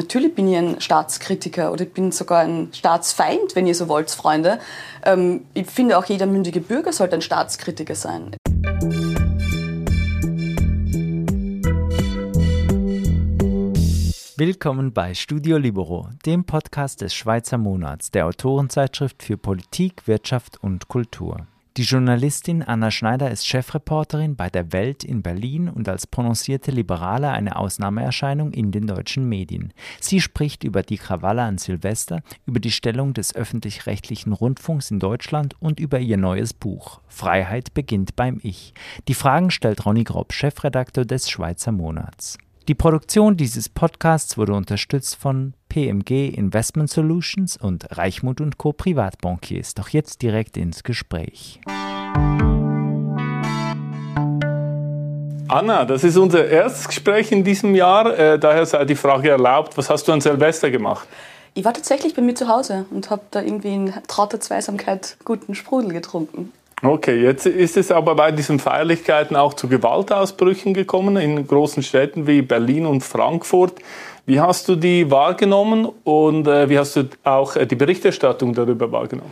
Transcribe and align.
Natürlich 0.00 0.34
bin 0.34 0.48
ich 0.48 0.56
ein 0.56 0.80
Staatskritiker 0.80 1.70
oder 1.70 1.82
ich 1.82 1.92
bin 1.92 2.10
sogar 2.10 2.40
ein 2.40 2.70
Staatsfeind, 2.72 3.54
wenn 3.54 3.66
ihr 3.66 3.74
so 3.74 3.86
wollt, 3.86 4.10
Freunde. 4.10 4.58
Ähm, 5.04 5.44
ich 5.52 5.66
finde 5.66 5.98
auch 5.98 6.06
jeder 6.06 6.24
mündige 6.24 6.62
Bürger 6.62 6.90
sollte 6.90 7.16
ein 7.16 7.20
Staatskritiker 7.20 7.94
sein. 7.94 8.34
Willkommen 14.38 14.94
bei 14.94 15.12
Studio 15.12 15.58
Libero, 15.58 16.08
dem 16.24 16.44
Podcast 16.44 17.02
des 17.02 17.12
Schweizer 17.12 17.58
Monats, 17.58 18.10
der 18.10 18.24
Autorenzeitschrift 18.24 19.22
für 19.22 19.36
Politik, 19.36 20.08
Wirtschaft 20.08 20.56
und 20.62 20.88
Kultur. 20.88 21.46
Die 21.80 21.86
Journalistin 21.86 22.62
Anna 22.62 22.90
Schneider 22.90 23.30
ist 23.30 23.46
Chefreporterin 23.46 24.36
bei 24.36 24.50
der 24.50 24.70
Welt 24.70 25.02
in 25.02 25.22
Berlin 25.22 25.66
und 25.70 25.88
als 25.88 26.06
prononcierte 26.06 26.70
Liberale 26.70 27.30
eine 27.30 27.56
Ausnahmeerscheinung 27.56 28.52
in 28.52 28.70
den 28.70 28.86
deutschen 28.86 29.26
Medien. 29.26 29.72
Sie 29.98 30.20
spricht 30.20 30.62
über 30.62 30.82
die 30.82 30.98
Krawalle 30.98 31.40
an 31.40 31.56
Silvester, 31.56 32.20
über 32.44 32.60
die 32.60 32.70
Stellung 32.70 33.14
des 33.14 33.34
öffentlich-rechtlichen 33.34 34.34
Rundfunks 34.34 34.90
in 34.90 35.00
Deutschland 35.00 35.54
und 35.58 35.80
über 35.80 35.98
ihr 35.98 36.18
neues 36.18 36.52
Buch 36.52 37.00
Freiheit 37.08 37.72
beginnt 37.72 38.14
beim 38.14 38.40
Ich. 38.42 38.74
Die 39.08 39.14
Fragen 39.14 39.50
stellt 39.50 39.86
Ronny 39.86 40.04
Grob, 40.04 40.34
Chefredakteur 40.34 41.06
des 41.06 41.30
Schweizer 41.30 41.72
Monats. 41.72 42.36
Die 42.70 42.76
Produktion 42.76 43.36
dieses 43.36 43.68
Podcasts 43.68 44.38
wurde 44.38 44.52
unterstützt 44.52 45.16
von 45.16 45.54
PMG 45.68 46.28
Investment 46.28 46.88
Solutions 46.88 47.56
und 47.56 47.98
Reichmut 47.98 48.40
Co. 48.58 48.72
Privatbankiers. 48.72 49.74
Doch 49.74 49.88
jetzt 49.88 50.22
direkt 50.22 50.56
ins 50.56 50.84
Gespräch. 50.84 51.60
Anna, 55.48 55.84
das 55.84 56.04
ist 56.04 56.16
unser 56.16 56.46
erstes 56.46 56.86
Gespräch 56.86 57.32
in 57.32 57.42
diesem 57.42 57.74
Jahr. 57.74 58.16
Äh, 58.16 58.38
daher 58.38 58.64
sei 58.64 58.84
die 58.84 58.94
Frage 58.94 59.30
erlaubt, 59.30 59.76
was 59.76 59.90
hast 59.90 60.06
du 60.06 60.12
an 60.12 60.20
Silvester 60.20 60.70
gemacht? 60.70 61.08
Ich 61.54 61.64
war 61.64 61.74
tatsächlich 61.74 62.14
bei 62.14 62.22
mir 62.22 62.36
zu 62.36 62.46
Hause 62.46 62.86
und 62.92 63.10
habe 63.10 63.22
da 63.32 63.42
irgendwie 63.42 63.74
in 63.74 63.92
trauter 64.06 64.38
Zweisamkeit 64.38 65.16
guten 65.24 65.56
Sprudel 65.56 65.92
getrunken. 65.92 66.52
Okay, 66.82 67.22
jetzt 67.22 67.44
ist 67.44 67.76
es 67.76 67.90
aber 67.90 68.14
bei 68.14 68.32
diesen 68.32 68.58
Feierlichkeiten 68.58 69.36
auch 69.36 69.52
zu 69.52 69.68
Gewaltausbrüchen 69.68 70.72
gekommen 70.72 71.18
in 71.18 71.46
großen 71.46 71.82
Städten 71.82 72.26
wie 72.26 72.40
Berlin 72.40 72.86
und 72.86 73.02
Frankfurt. 73.02 73.74
Wie 74.24 74.40
hast 74.40 74.66
du 74.66 74.76
die 74.76 75.10
wahrgenommen 75.10 75.86
und 76.04 76.46
äh, 76.46 76.70
wie 76.70 76.78
hast 76.78 76.96
du 76.96 77.04
auch 77.22 77.54
äh, 77.56 77.66
die 77.66 77.74
Berichterstattung 77.74 78.54
darüber 78.54 78.90
wahrgenommen? 78.90 79.30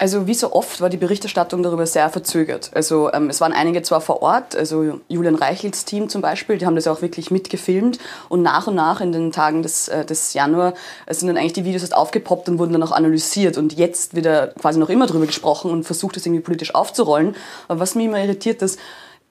Also 0.00 0.28
wie 0.28 0.34
so 0.34 0.52
oft 0.52 0.80
war 0.80 0.90
die 0.90 0.96
Berichterstattung 0.96 1.64
darüber 1.64 1.84
sehr 1.84 2.08
verzögert. 2.08 2.70
Also 2.72 3.12
ähm, 3.12 3.30
es 3.30 3.40
waren 3.40 3.52
einige 3.52 3.82
zwar 3.82 4.00
vor 4.00 4.22
Ort, 4.22 4.54
also 4.54 5.00
Julian 5.08 5.34
Reichels 5.34 5.84
Team 5.84 6.08
zum 6.08 6.22
Beispiel, 6.22 6.56
die 6.56 6.66
haben 6.66 6.76
das 6.76 6.86
auch 6.86 7.02
wirklich 7.02 7.32
mitgefilmt 7.32 7.98
und 8.28 8.42
nach 8.42 8.68
und 8.68 8.76
nach 8.76 9.00
in 9.00 9.10
den 9.10 9.32
Tagen 9.32 9.64
des, 9.64 9.88
äh, 9.88 10.04
des 10.04 10.34
Januar 10.34 10.74
sind 11.10 11.26
dann 11.26 11.36
eigentlich 11.36 11.54
die 11.54 11.64
Videos 11.64 11.82
erst 11.82 11.96
aufgepoppt 11.96 12.48
und 12.48 12.60
wurden 12.60 12.74
dann 12.74 12.82
auch 12.84 12.92
analysiert 12.92 13.58
und 13.58 13.72
jetzt 13.72 14.14
wieder 14.14 14.48
quasi 14.48 14.78
noch 14.78 14.88
immer 14.88 15.08
darüber 15.08 15.26
gesprochen 15.26 15.72
und 15.72 15.82
versucht 15.82 16.14
das 16.14 16.24
irgendwie 16.24 16.42
politisch 16.42 16.76
aufzurollen. 16.76 17.34
Aber 17.66 17.80
was 17.80 17.96
mich 17.96 18.06
immer 18.06 18.22
irritiert, 18.22 18.62
ist, 18.62 18.78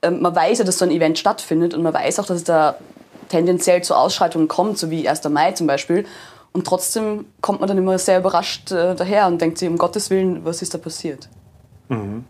äh, 0.02 0.12
man 0.12 0.36
weiß 0.36 0.60
ja, 0.60 0.66
dass 0.66 0.80
so 0.80 0.86
ein 0.86 0.92
Event 0.92 1.18
stattfindet 1.18 1.76
und 1.76 1.82
man 1.82 1.94
weiß 1.94 2.20
auch, 2.20 2.26
dass 2.26 2.38
es 2.38 2.44
da 2.44 2.76
tendenziell 3.30 3.84
zu 3.84 3.96
Ausschreitungen 3.96 4.50
kommt, 4.50 4.78
so 4.78 4.90
wie 4.90 5.08
1. 5.08 5.24
Mai 5.30 5.54
zum 5.54 5.68
Beispiel. 5.68 6.06
Und 6.54 6.66
trotzdem 6.66 7.26
kommt 7.42 7.60
man 7.60 7.68
dann 7.68 7.78
immer 7.78 7.98
sehr 7.98 8.20
überrascht 8.20 8.72
äh, 8.72 8.96
daher 8.96 9.28
und 9.28 9.42
denkt 9.42 9.58
sich, 9.58 9.70
um 9.70 9.78
Gottes 9.78 10.10
Willen, 10.10 10.44
was 10.44 10.62
ist 10.62 10.74
da 10.74 10.78
passiert? 10.78 11.30
Mhm. 11.90 12.26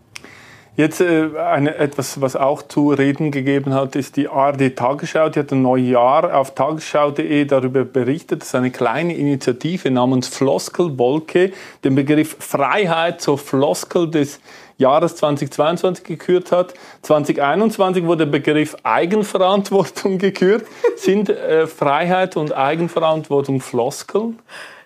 Jetzt 0.78 1.00
äh, 1.00 1.30
eine, 1.36 1.74
etwas, 1.74 2.20
was 2.20 2.36
auch 2.36 2.62
zu 2.62 2.90
reden 2.90 3.32
gegeben 3.32 3.74
hat, 3.74 3.96
ist 3.96 4.16
die 4.16 4.28
ARD 4.28 4.76
Tagesschau. 4.76 5.28
Die 5.28 5.40
hat 5.40 5.50
ein 5.50 5.60
neues 5.60 5.88
Jahr 5.88 6.38
auf 6.38 6.54
tagesschau.de 6.54 7.46
darüber 7.46 7.84
berichtet, 7.84 8.42
dass 8.42 8.54
eine 8.54 8.70
kleine 8.70 9.16
Initiative 9.16 9.90
namens 9.90 10.28
Floskelwolke 10.28 11.50
den 11.82 11.96
Begriff 11.96 12.36
Freiheit 12.38 13.20
zur 13.20 13.38
Floskel 13.38 14.08
des 14.08 14.38
Jahres 14.78 15.16
2022 15.16 16.04
gekürt 16.04 16.52
hat. 16.52 16.74
2021 17.02 18.04
wurde 18.04 18.24
der 18.24 18.32
Begriff 18.32 18.76
Eigenverantwortung 18.84 20.18
gekürt. 20.18 20.66
Sind 20.96 21.28
äh, 21.28 21.66
Freiheit 21.66 22.36
und 22.36 22.52
Eigenverantwortung 22.56 23.60
Floskeln? 23.60 24.38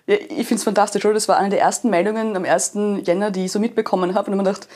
Ja, 0.07 0.15
ich 0.15 0.47
finde 0.47 0.55
es 0.55 0.63
fantastisch, 0.63 1.05
oder? 1.05 1.13
Das 1.13 1.29
war 1.29 1.37
eine 1.37 1.49
der 1.49 1.61
ersten 1.61 1.89
Meldungen 1.89 2.35
am 2.35 2.43
1. 2.43 2.73
Jänner, 3.03 3.31
die 3.31 3.45
ich 3.45 3.51
so 3.51 3.59
mitbekommen 3.59 4.15
habe. 4.15 4.31
Und 4.31 4.37
man 4.37 4.45
dachte, 4.45 4.67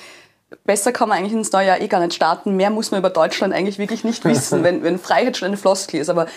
besser 0.63 0.91
kann 0.91 1.09
man 1.09 1.17
eigentlich 1.17 1.33
ins 1.33 1.51
neue 1.51 1.67
Jahr 1.67 1.81
eh 1.81 1.87
gar 1.87 1.99
nicht 1.99 2.13
starten. 2.13 2.55
Mehr 2.55 2.69
muss 2.69 2.91
man 2.91 2.99
über 2.99 3.09
Deutschland 3.09 3.53
eigentlich 3.53 3.79
wirklich 3.79 4.03
nicht 4.03 4.23
wissen, 4.23 4.63
wenn, 4.63 4.83
wenn 4.83 4.99
Freiheit 4.99 5.35
schon 5.35 5.47
eine 5.47 5.57
Floskel 5.57 5.99
ist. 5.99 6.09
Aber 6.09 6.27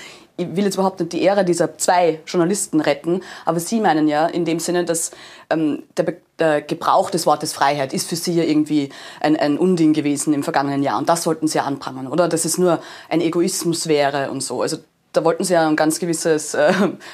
ich 0.41 0.57
will 0.57 0.65
jetzt 0.65 0.75
überhaupt 0.75 1.01
nicht 1.01 1.13
die 1.13 1.23
Ehre 1.23 1.45
dieser 1.45 1.77
zwei 1.79 2.21
Journalisten 2.27 2.81
retten, 2.81 3.23
aber 3.45 3.61
Sie 3.61 3.81
meinen 3.81 4.09
ja 4.09 4.27
in 4.27 4.45
dem 4.45 4.59
Sinne, 4.59 4.85
dass 4.85 5.11
ähm, 5.51 5.83
der, 5.97 6.15
der, 6.39 6.63
Gebrauch 6.63 7.11
des 7.11 7.27
Wortes 7.27 7.53
Freiheit 7.53 7.93
ist 7.93 8.09
für 8.09 8.17
Sie 8.17 8.35
ja 8.35 8.45
irgendwie 8.45 8.91
ein, 9.21 9.37
ein 9.37 9.59
Unding 9.59 9.93
gewesen 9.93 10.33
im 10.33 10.43
vergangenen 10.43 10.83
Jahr 10.83 10.99
und 10.99 11.09
das 11.09 11.23
sollten 11.23 11.49
Sie 11.49 11.59
ja 11.59 11.65
anprangern, 11.65 12.07
oder? 12.07 12.29
Dass 12.29 12.45
es 12.45 12.59
nur 12.59 12.81
ein 13.09 13.21
Egoismus 13.21 13.87
wäre 13.87 14.31
und 14.31 14.43
so. 14.43 14.63
Also 14.63 14.79
da 15.13 15.25
wollten 15.25 15.45
Sie 15.45 15.55
ja 15.55 15.67
ein 15.69 15.77
ganz 15.77 15.99
gewisses 15.99 16.55
äh, 16.55 16.73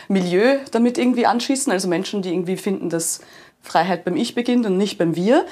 Milieu 0.09 0.59
damit 0.71 0.99
irgendwie 0.99 1.27
anschießen, 1.27 1.73
also 1.73 1.89
Menschen, 1.89 2.23
die 2.23 2.31
irgendwie 2.31 2.57
finden, 2.57 2.91
dass 2.91 3.21
Freiheit 3.63 4.05
beim 4.05 4.17
Ich 4.17 4.35
beginnt 4.35 4.67
und 4.67 4.77
nicht 4.77 4.99
beim 4.99 5.17
Wir. 5.17 5.45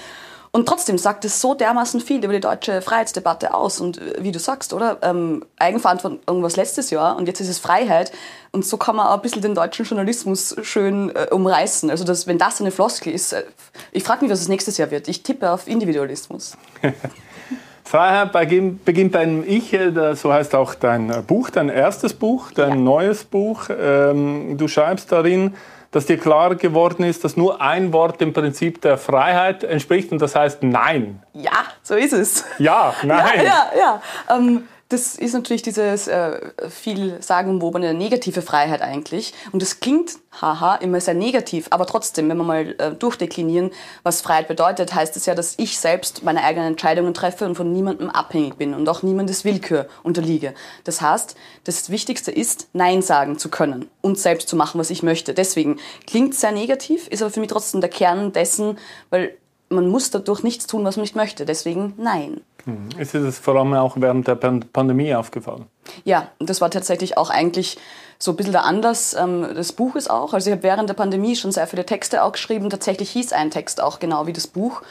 Und 0.55 0.69
trotzdem 0.69 0.99
sagt 0.99 1.25
es 1.25 1.41
so 1.41 1.55
dermaßen 1.55 2.01
viel 2.01 2.23
über 2.23 2.33
die 2.33 2.39
deutsche 2.39 2.81
Freiheitsdebatte 2.81 3.55
aus. 3.55 3.81
Und 3.81 3.99
äh, 3.99 4.23
wie 4.23 4.31
du 4.31 4.39
sagst, 4.39 4.73
oder? 4.73 4.99
Ähm, 5.03 5.45
Eigenverantwortung 5.59 6.45
was 6.45 6.55
letztes 6.55 6.91
Jahr 6.91 7.17
und 7.17 7.27
jetzt 7.27 7.41
ist 7.41 7.49
es 7.49 7.59
Freiheit. 7.59 8.13
Und 8.53 8.65
so 8.65 8.77
kann 8.77 8.95
man 8.95 9.09
auch 9.09 9.15
ein 9.15 9.21
bisschen 9.21 9.43
den 9.43 9.57
deutschen 9.57 9.85
Journalismus 9.85 10.55
schön 10.63 11.11
äh, 11.11 11.27
umreißen. 11.33 11.91
Also, 11.91 12.05
dass, 12.05 12.29
wenn 12.29 12.39
das 12.39 12.61
eine 12.61 12.71
Floskel 12.71 13.13
ist, 13.13 13.33
äh, 13.33 13.43
ich 13.91 14.05
frage 14.05 14.23
mich, 14.23 14.31
was 14.31 14.43
es 14.43 14.49
nächstes 14.49 14.79
Jahr 14.79 14.93
wird. 14.93 15.09
Ich 15.09 15.25
tippe 15.25 15.51
auf 15.51 15.67
Individualismus. 15.67 16.57
Freiheit 17.85 18.31
beginnt 18.31 19.11
beim 19.11 19.43
Ich, 19.45 19.73
äh, 19.73 20.15
so 20.15 20.33
heißt 20.33 20.55
auch 20.55 20.77
dein 20.77 21.25
Buch, 21.27 21.51
dein 21.51 21.69
erstes 21.69 22.15
Buch, 22.15 22.53
dein 22.53 22.71
ja. 22.71 22.77
neues 22.77 23.25
Buch. 23.25 23.71
Ähm, 23.77 24.57
du 24.57 24.69
schreibst 24.69 25.11
darin, 25.11 25.55
dass 25.95 26.07
dir 26.07 26.19
klar 26.19 26.57
geworden 26.57 27.05
ist, 27.05 27.23
dass 27.23 27.37
nur 27.37 27.61
ein 27.61 27.93
Wort 27.93 28.21
dem 28.21 28.33
Prinzip 28.33 28.81
der 28.83 28.99
Freiheit 28.99 29.63
entspricht 29.63 30.11
und 30.11 30.21
das 30.21 30.35
heißt 30.35 30.65
Nein. 30.65 31.23
Ja, 31.35 31.53
so 31.83 31.95
ist 31.95 32.13
es. 32.13 32.45
Ja, 32.59 32.93
nein. 33.05 33.45
Ja, 33.45 33.71
ja. 33.77 34.01
ja. 34.29 34.37
Ähm, 34.37 34.65
das 34.91 35.17
ist 35.17 35.33
natürlich 35.33 35.63
dieses 35.63 36.09
äh, 36.09 36.51
viel 36.69 37.21
sagenumwobene 37.23 37.95
negative 37.95 38.43
Freiheit 38.43 38.83
eigentlich. 38.83 39.33
Und 39.51 39.63
das 39.63 39.81
klingt, 39.81 40.19
haha, 40.41 40.77
immer 40.77 41.01
sehr 41.01 41.15
negativ. 41.15 41.69
Aber 41.71 41.87
trotzdem, 41.87 42.29
wenn 42.29 42.37
wir 42.37 42.45
mal 42.45 42.75
äh, 42.79 42.93
durchdeklinieren, 42.93 43.71
was 44.03 44.21
Freiheit 44.21 44.47
bedeutet, 44.47 44.95
heißt 44.95 45.17
es 45.17 45.25
ja, 45.25 45.35
dass 45.35 45.55
ich 45.59 45.79
selbst 45.79 46.23
meine 46.23 46.45
eigenen 46.45 46.69
Entscheidungen 46.69 47.15
treffe 47.15 47.47
und 47.47 47.55
von 47.55 47.73
niemandem 47.73 48.11
abhängig 48.11 48.57
bin 48.57 48.75
und 48.75 48.87
auch 48.89 49.03
niemandes 49.03 49.45
Willkür 49.45 49.89
unterliege. 50.03 50.55
Das 50.85 51.01
heißt, 51.01 51.35
das 51.65 51.89
Wichtigste 51.89 52.31
ist, 52.31 52.69
Nein 52.75 53.01
sagen 53.01 53.39
zu 53.39 53.49
können 53.49 53.89
und 54.03 54.19
selbst 54.19 54.49
zu 54.49 54.57
machen, 54.57 54.79
was 54.79 54.91
ich 54.91 55.03
möchte. 55.03 55.33
Deswegen 55.33 55.79
klingt 56.07 56.35
sehr 56.35 56.53
negativ, 56.53 57.09
ist 57.09 57.23
aber 57.23 57.31
für 57.31 57.41
mich 57.41 57.49
trotzdem 57.51 57.81
der 57.81 57.91
Kern 57.91 58.33
dessen, 58.33 58.79
weil 59.09 59.35
man 59.71 59.89
muss 59.89 60.11
dadurch 60.11 60.43
nichts 60.43 60.67
tun, 60.67 60.85
was 60.85 60.97
man 60.97 61.03
nicht 61.03 61.17
möchte. 61.17 61.47
Deswegen 61.47 61.95
Nein. 61.97 62.43
Mhm. 62.67 62.89
Ist 62.99 63.15
das 63.15 63.39
vor 63.39 63.57
allem 63.57 63.75
auch 63.75 63.97
während 63.97 64.27
der 64.27 64.37
Pandemie 64.37 65.15
aufgefallen? 65.15 65.67
Ja, 66.05 66.29
das 66.39 66.61
war 66.61 66.71
tatsächlich 66.71 67.17
auch 67.17 67.31
eigentlich 67.31 67.77
so 68.19 68.33
ein 68.33 68.37
bisschen 68.37 68.53
der 68.53 68.65
Anlass 68.65 69.15
ähm, 69.15 69.55
des 69.55 69.73
Buches 69.73 70.09
auch. 70.09 70.33
Also 70.33 70.51
ich 70.51 70.57
habe 70.57 70.63
während 70.63 70.89
der 70.89 70.95
Pandemie 70.95 71.37
schon 71.37 71.53
sehr 71.53 71.67
viele 71.67 71.85
Texte 71.85 72.23
auch 72.23 72.33
geschrieben. 72.33 72.71
Tatsächlich 72.71 73.11
hieß 73.11 73.33
ein 73.33 73.51
Text 73.51 73.83
auch 73.83 73.99
genau 73.99 74.27
wie 74.27 74.33
das 74.33 74.47
Buch. 74.47 74.83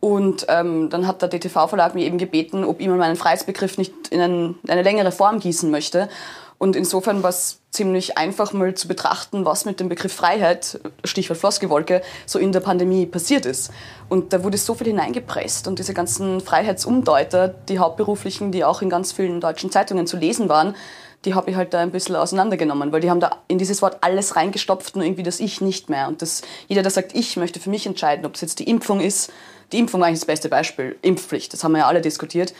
Und 0.00 0.46
ähm, 0.48 0.90
dann 0.90 1.06
hat 1.06 1.22
der 1.22 1.30
DTV-Verlag 1.30 1.94
mir 1.94 2.04
eben 2.04 2.18
gebeten, 2.18 2.64
ob 2.64 2.80
ich 2.80 2.88
mal 2.88 2.98
meinen 2.98 3.16
Freiheitsbegriff 3.16 3.78
nicht 3.78 4.08
in 4.08 4.20
ein, 4.20 4.54
eine 4.68 4.82
längere 4.82 5.12
Form 5.12 5.40
gießen 5.40 5.70
möchte. 5.70 6.10
Und 6.64 6.76
insofern 6.76 7.22
war 7.22 7.28
es 7.28 7.60
ziemlich 7.72 8.16
einfach 8.16 8.54
mal 8.54 8.72
zu 8.74 8.88
betrachten, 8.88 9.44
was 9.44 9.66
mit 9.66 9.80
dem 9.80 9.90
Begriff 9.90 10.14
Freiheit, 10.14 10.80
Stichwort 11.04 11.38
Floskelwolke, 11.38 12.00
so 12.24 12.38
in 12.38 12.52
der 12.52 12.60
Pandemie 12.60 13.04
passiert 13.04 13.44
ist. 13.44 13.70
Und 14.08 14.32
da 14.32 14.42
wurde 14.42 14.56
so 14.56 14.72
viel 14.72 14.86
hineingepresst 14.86 15.68
und 15.68 15.78
diese 15.78 15.92
ganzen 15.92 16.40
Freiheitsumdeuter, 16.40 17.48
die 17.48 17.78
hauptberuflichen, 17.78 18.50
die 18.50 18.64
auch 18.64 18.80
in 18.80 18.88
ganz 18.88 19.12
vielen 19.12 19.42
deutschen 19.42 19.70
Zeitungen 19.70 20.06
zu 20.06 20.16
lesen 20.16 20.48
waren, 20.48 20.74
die 21.26 21.34
habe 21.34 21.50
ich 21.50 21.56
halt 21.56 21.74
da 21.74 21.80
ein 21.80 21.90
bisschen 21.90 22.16
auseinandergenommen, 22.16 22.92
weil 22.92 23.02
die 23.02 23.10
haben 23.10 23.20
da 23.20 23.42
in 23.46 23.58
dieses 23.58 23.82
Wort 23.82 23.98
alles 24.00 24.34
reingestopft 24.34 24.94
und 24.94 25.02
irgendwie 25.02 25.22
das 25.22 25.40
Ich 25.40 25.60
nicht 25.60 25.90
mehr. 25.90 26.08
Und 26.08 26.22
das, 26.22 26.40
jeder, 26.68 26.80
der 26.80 26.90
sagt, 26.90 27.14
ich 27.14 27.36
möchte 27.36 27.60
für 27.60 27.68
mich 27.68 27.84
entscheiden, 27.84 28.24
ob 28.24 28.36
es 28.36 28.40
jetzt 28.40 28.58
die 28.58 28.70
Impfung 28.70 29.00
ist, 29.00 29.30
die 29.72 29.78
Impfung 29.78 30.00
war 30.00 30.08
eigentlich 30.08 30.20
das 30.20 30.26
beste 30.26 30.48
Beispiel, 30.48 30.96
Impfpflicht, 31.02 31.52
das 31.52 31.62
haben 31.62 31.72
wir 31.72 31.80
ja 31.80 31.88
alle 31.88 32.00
diskutiert. 32.00 32.54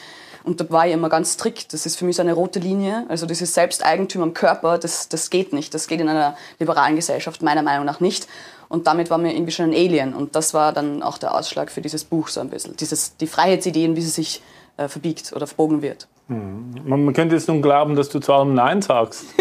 Und 0.44 0.60
da 0.60 0.68
war 0.68 0.86
ich 0.86 0.92
immer 0.92 1.08
ganz 1.08 1.32
strikt. 1.32 1.72
Das 1.72 1.86
ist 1.86 1.96
für 1.96 2.04
mich 2.04 2.16
so 2.16 2.22
eine 2.22 2.34
rote 2.34 2.58
Linie. 2.58 3.06
Also 3.08 3.24
dieses 3.24 3.54
Selbsteigentum 3.54 4.22
am 4.22 4.34
Körper, 4.34 4.78
das, 4.78 5.08
das 5.08 5.30
geht 5.30 5.54
nicht. 5.54 5.72
Das 5.72 5.88
geht 5.88 6.00
in 6.00 6.08
einer 6.08 6.36
liberalen 6.58 6.96
Gesellschaft 6.96 7.42
meiner 7.42 7.62
Meinung 7.62 7.86
nach 7.86 8.00
nicht. 8.00 8.28
Und 8.68 8.86
damit 8.86 9.08
war 9.08 9.16
mir 9.16 9.32
irgendwie 9.32 9.52
schon 9.52 9.70
ein 9.70 9.74
Alien. 9.74 10.14
Und 10.14 10.36
das 10.36 10.52
war 10.52 10.72
dann 10.72 11.02
auch 11.02 11.16
der 11.16 11.34
Ausschlag 11.34 11.70
für 11.70 11.80
dieses 11.80 12.04
Buch 12.04 12.28
so 12.28 12.40
ein 12.40 12.50
bisschen. 12.50 12.76
Dieses, 12.76 13.16
die 13.16 13.26
Freiheitsideen, 13.26 13.96
wie 13.96 14.02
sie 14.02 14.10
sich 14.10 14.42
äh, 14.76 14.86
verbiegt 14.86 15.32
oder 15.32 15.46
verbogen 15.46 15.80
wird. 15.80 16.08
Mhm. 16.28 16.74
Man 16.84 17.12
könnte 17.12 17.34
jetzt 17.34 17.48
nun 17.48 17.62
glauben, 17.62 17.96
dass 17.96 18.08
du 18.08 18.18
zu 18.18 18.32
allem 18.32 18.54
Nein 18.54 18.82
sagst. 18.82 19.26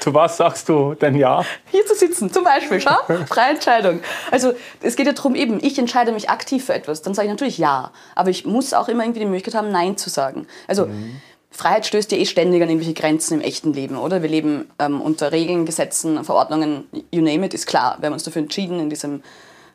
Zu 0.00 0.14
was 0.14 0.36
sagst 0.36 0.68
du 0.68 0.94
denn 0.94 1.16
ja? 1.16 1.44
Hier 1.72 1.84
zu 1.84 1.94
sitzen, 1.94 2.32
zum 2.32 2.44
Beispiel, 2.44 2.80
schau, 2.80 2.94
freie 3.26 3.50
Entscheidung. 3.50 4.00
Also 4.30 4.52
es 4.80 4.94
geht 4.94 5.06
ja 5.06 5.12
darum, 5.12 5.34
eben, 5.34 5.58
ich 5.60 5.76
entscheide 5.76 6.12
mich 6.12 6.30
aktiv 6.30 6.64
für 6.66 6.74
etwas, 6.74 7.02
dann 7.02 7.14
sage 7.14 7.26
ich 7.26 7.32
natürlich 7.32 7.58
ja. 7.58 7.90
Aber 8.14 8.30
ich 8.30 8.46
muss 8.46 8.74
auch 8.74 8.88
immer 8.88 9.02
irgendwie 9.02 9.20
die 9.20 9.26
Möglichkeit 9.26 9.56
haben, 9.56 9.72
Nein 9.72 9.96
zu 9.96 10.08
sagen. 10.08 10.46
Also 10.68 10.86
mhm. 10.86 11.20
Freiheit 11.50 11.86
stößt 11.86 12.12
ja 12.12 12.18
eh 12.18 12.26
ständig 12.26 12.62
an 12.62 12.68
irgendwelche 12.68 12.94
Grenzen 12.94 13.34
im 13.34 13.40
echten 13.40 13.72
Leben, 13.72 13.96
oder? 13.96 14.22
Wir 14.22 14.28
leben 14.28 14.70
ähm, 14.78 15.00
unter 15.00 15.32
Regeln, 15.32 15.66
Gesetzen, 15.66 16.22
Verordnungen, 16.22 16.84
you 17.10 17.20
name 17.20 17.44
it, 17.44 17.52
ist 17.52 17.66
klar. 17.66 17.96
Wir 17.98 18.06
haben 18.06 18.12
uns 18.12 18.22
dafür 18.22 18.42
entschieden, 18.42 18.78
in, 18.78 18.90
diesem, 18.90 19.22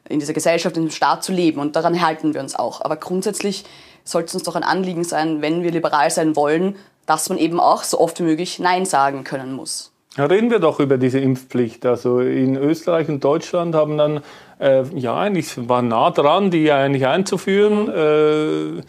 in 0.07 0.19
dieser 0.19 0.33
Gesellschaft, 0.33 0.77
in 0.77 0.83
dem 0.83 0.91
Staat 0.91 1.23
zu 1.25 1.33
leben 1.33 1.59
und 1.59 1.75
daran 1.75 2.01
halten 2.01 2.33
wir 2.33 2.41
uns 2.41 2.55
auch. 2.55 2.79
Aber 2.81 2.95
grundsätzlich 2.95 3.65
sollte 4.03 4.27
es 4.27 4.35
uns 4.35 4.43
doch 4.43 4.55
ein 4.55 4.63
Anliegen 4.63 5.03
sein, 5.03 5.41
wenn 5.41 5.63
wir 5.63 5.71
liberal 5.71 6.09
sein 6.09 6.35
wollen, 6.35 6.75
dass 7.05 7.29
man 7.29 7.37
eben 7.37 7.59
auch 7.59 7.83
so 7.83 7.99
oft 7.99 8.19
wie 8.19 8.23
möglich 8.23 8.59
Nein 8.59 8.85
sagen 8.85 9.23
können 9.23 9.53
muss. 9.53 9.91
Reden 10.17 10.51
wir 10.51 10.59
doch 10.59 10.79
über 10.79 10.97
diese 10.97 11.19
Impfpflicht. 11.19 11.85
Also 11.85 12.19
in 12.19 12.55
Österreich 12.55 13.09
und 13.09 13.23
Deutschland 13.23 13.73
haben 13.73 13.97
dann, 13.97 14.21
äh, 14.59 14.83
ja, 14.95 15.17
eigentlich 15.17 15.67
war 15.67 15.81
nah 15.81 16.11
dran, 16.11 16.51
die 16.51 16.71
eigentlich 16.71 17.07
einzuführen. 17.07 17.89
Äh, 17.89 18.83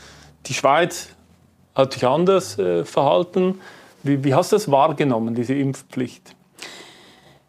die 0.46 0.54
Schweiz 0.54 1.08
hat 1.74 1.94
sich 1.94 2.06
anders 2.06 2.58
äh, 2.58 2.84
verhalten. 2.84 3.60
Wie, 4.02 4.22
wie 4.22 4.34
hast 4.34 4.52
du 4.52 4.56
das 4.56 4.70
wahrgenommen, 4.70 5.34
diese 5.34 5.54
Impfpflicht? 5.54 6.36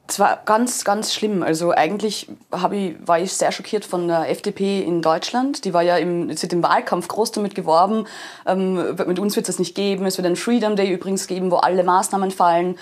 Es 0.07 0.19
war 0.19 0.39
ganz, 0.45 0.83
ganz 0.83 1.13
schlimm. 1.13 1.41
Also 1.41 1.71
eigentlich 1.71 2.29
ich, 2.71 2.95
war 3.07 3.19
ich 3.19 3.33
sehr 3.33 3.51
schockiert 3.51 3.85
von 3.85 4.07
der 4.07 4.29
FDP 4.29 4.81
in 4.81 5.01
Deutschland. 5.01 5.65
Die 5.65 5.73
war 5.73 5.81
ja 5.81 5.97
im, 5.97 6.29
jetzt 6.29 6.43
im 6.43 6.61
Wahlkampf 6.61 7.07
groß 7.07 7.31
damit 7.31 7.55
geworben, 7.55 8.05
ähm, 8.45 8.95
mit 9.07 9.17
uns 9.17 9.35
wird 9.35 9.49
es 9.49 9.57
nicht 9.57 9.73
geben. 9.73 10.05
Es 10.05 10.17
wird 10.17 10.27
einen 10.27 10.35
Freedom 10.35 10.75
Day 10.75 10.91
übrigens 10.91 11.25
geben, 11.25 11.49
wo 11.49 11.55
alle 11.55 11.83
Maßnahmen 11.83 12.31
fallen. 12.31 12.77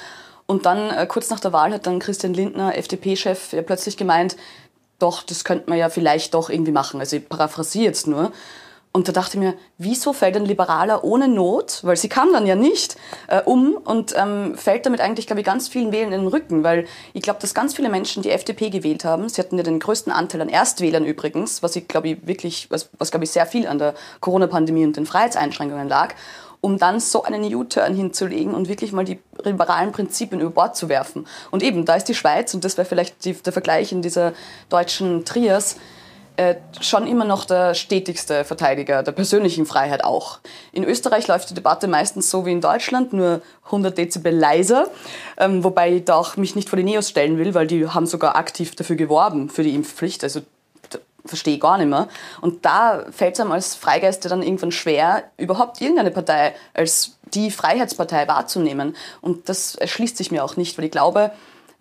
Und 0.46 0.66
dann, 0.66 0.90
äh, 0.90 1.08
kurz 1.08 1.30
nach 1.30 1.40
der 1.40 1.54
Wahl, 1.54 1.74
hat 1.74 1.88
dann 1.88 2.00
Christian 2.00 2.34
Lindner, 2.34 2.78
FDP-Chef, 2.78 3.54
ja 3.54 3.62
plötzlich 3.62 3.96
gemeint, 3.96 4.36
doch, 5.00 5.24
das 5.24 5.44
könnte 5.44 5.70
man 5.70 5.80
ja 5.80 5.90
vielleicht 5.90 6.34
doch 6.34 6.50
irgendwie 6.50 6.72
machen. 6.72 7.00
Also 7.00 7.18
ich 7.18 7.28
paraphrasiere 7.28 7.86
jetzt 7.86 8.08
nur. 8.08 8.32
Und 8.96 9.08
da 9.08 9.12
dachte 9.12 9.38
ich 9.38 9.44
mir, 9.44 9.56
wieso 9.80 10.14
fällt 10.14 10.36
ein 10.36 10.46
Liberaler 10.46 11.04
ohne 11.04 11.28
Not, 11.28 11.80
weil 11.82 11.98
sie 11.98 12.10
kann 12.10 12.32
dann 12.32 12.46
ja 12.46 12.56
nicht, 12.56 12.96
äh, 13.28 13.42
um 13.42 13.74
und 13.74 14.14
ähm, 14.16 14.56
fällt 14.56 14.86
damit 14.86 15.02
eigentlich, 15.02 15.26
glaube 15.26 15.40
ich, 15.40 15.48
ganz 15.48 15.68
vielen 15.68 15.92
Wählern 15.92 16.14
in 16.14 16.22
den 16.22 16.28
Rücken, 16.28 16.64
weil 16.64 16.86
ich 17.12 17.24
glaube, 17.24 17.40
dass 17.42 17.56
ganz 17.56 17.74
viele 17.74 17.90
Menschen 17.90 18.22
die 18.22 18.30
FDP 18.30 18.70
gewählt 18.70 19.04
haben. 19.04 19.28
Sie 19.30 19.42
hatten 19.42 19.58
ja 19.58 19.64
den 19.64 19.80
größten 19.80 20.14
Anteil 20.14 20.42
an 20.42 20.50
Erstwählern 20.50 21.06
übrigens, 21.06 21.64
was 21.64 21.76
ich 21.76 21.88
glaube 21.88 22.10
ich 22.10 22.28
wirklich, 22.28 22.70
was, 22.70 22.90
was 23.00 23.10
glaube 23.10 23.24
ich 23.24 23.32
sehr 23.32 23.48
viel 23.48 23.66
an 23.66 23.80
der 23.80 23.96
Corona-Pandemie 24.20 24.86
und 24.86 24.96
den 24.96 25.08
Freiheitseinschränkungen 25.08 25.90
lag, 25.90 26.14
um 26.62 26.78
dann 26.78 27.00
so 27.00 27.24
einen 27.24 27.44
U-Turn 27.52 27.96
hinzulegen 27.96 28.54
und 28.54 28.70
wirklich 28.70 28.92
mal 28.92 29.06
die 29.06 29.18
liberalen 29.44 29.92
Prinzipien 29.92 30.40
über 30.40 30.52
Bord 30.52 30.78
zu 30.78 30.88
werfen. 30.88 31.26
Und 31.50 31.64
eben, 31.64 31.86
da 31.86 31.96
ist 31.96 32.10
die 32.10 32.14
Schweiz, 32.14 32.54
und 32.54 32.64
das 32.64 32.78
wäre 32.78 32.86
vielleicht 32.86 33.26
die, 33.26 33.34
der 33.34 33.54
Vergleich 33.54 33.92
in 33.92 34.04
dieser 34.04 34.34
deutschen 34.70 35.26
Trias, 35.26 35.78
äh, 36.36 36.56
schon 36.82 37.06
immer 37.06 37.26
noch 37.26 37.46
der 37.46 37.76
stetigste 37.76 38.44
Verteidiger 38.44 39.04
der 39.04 39.12
persönlichen 39.12 39.66
Freiheit 39.66 40.04
auch. 40.04 40.40
In 40.72 40.84
Österreich 40.84 41.28
läuft 41.28 41.50
die 41.50 41.54
Debatte 41.54 41.88
meistens 41.88 42.30
so 42.30 42.46
wie 42.46 42.52
in 42.52 42.62
Deutschland, 42.62 43.14
nur 43.14 43.42
100 43.66 43.98
Dezibel 43.98 44.36
leiser, 44.36 44.88
ähm, 45.38 45.64
wobei 45.64 45.94
ich 45.94 46.06
da 46.06 46.16
auch 46.16 46.36
mich 46.36 46.56
nicht 46.56 46.70
vor 46.70 46.78
die 46.78 46.84
Neos 46.84 47.10
stellen 47.10 47.38
will, 47.38 47.54
weil 47.54 47.68
die 47.68 47.88
haben 47.88 48.08
sogar 48.08 48.36
aktiv 48.36 48.76
dafür 48.76 48.96
geworben, 48.96 49.50
für 49.50 49.64
die 49.64 49.76
Impfpflicht. 49.76 50.24
Also 50.24 50.42
verstehe 51.26 51.56
ich 51.56 51.62
gar 51.62 51.78
nicht 51.78 51.88
mehr. 51.88 52.08
Und 52.42 52.66
da 52.66 53.06
fällt 53.12 53.36
es 53.36 53.40
einem 53.40 53.52
als 53.52 53.76
Freigeister 53.76 54.30
dann 54.30 54.44
irgendwann 54.44 54.72
schwer, 54.72 55.24
überhaupt 55.38 55.82
irgendeine 55.82 56.12
Partei 56.12 56.54
als 56.74 57.18
die 57.34 57.52
Freiheitspartei 57.52 58.28
wahrzunehmen. 58.28 58.96
Und 59.22 59.50
das 59.50 59.76
erschließt 59.76 60.18
sich 60.18 60.32
mir 60.32 60.44
auch 60.44 60.58
nicht, 60.58 60.78
weil 60.78 60.86
ich 60.86 60.92
glaube, 60.92 61.32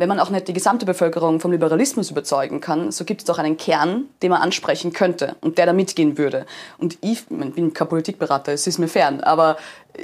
wenn 0.02 0.08
man 0.08 0.19
auch 0.19 0.31
nicht 0.31 0.49
die 0.49 0.52
gesamte 0.52 0.84
Bevölkerung 0.84 1.38
vom 1.38 1.52
Liberalismus 1.52 2.10
überzeugen 2.10 2.60
kann, 2.60 2.90
so 2.90 3.04
gibt 3.04 3.20
es 3.20 3.25
doch 3.25 3.38
einen 3.38 3.56
Kern, 3.56 4.06
den 4.20 4.32
man 4.32 4.43
ansprechen 4.43 4.93
könnte 4.93 5.37
und 5.40 5.58
der 5.58 5.66
da 5.66 5.72
mitgehen 5.72 6.19
würde. 6.19 6.44
Und 6.78 6.99
ich, 7.02 7.25
ich 7.31 7.54
bin 7.54 7.72
kein 7.72 7.88
Politikberater, 7.88 8.52
es 8.52 8.66
ist 8.66 8.81
mir 8.81 8.88
fern, 8.88 9.20
aber 9.20 9.58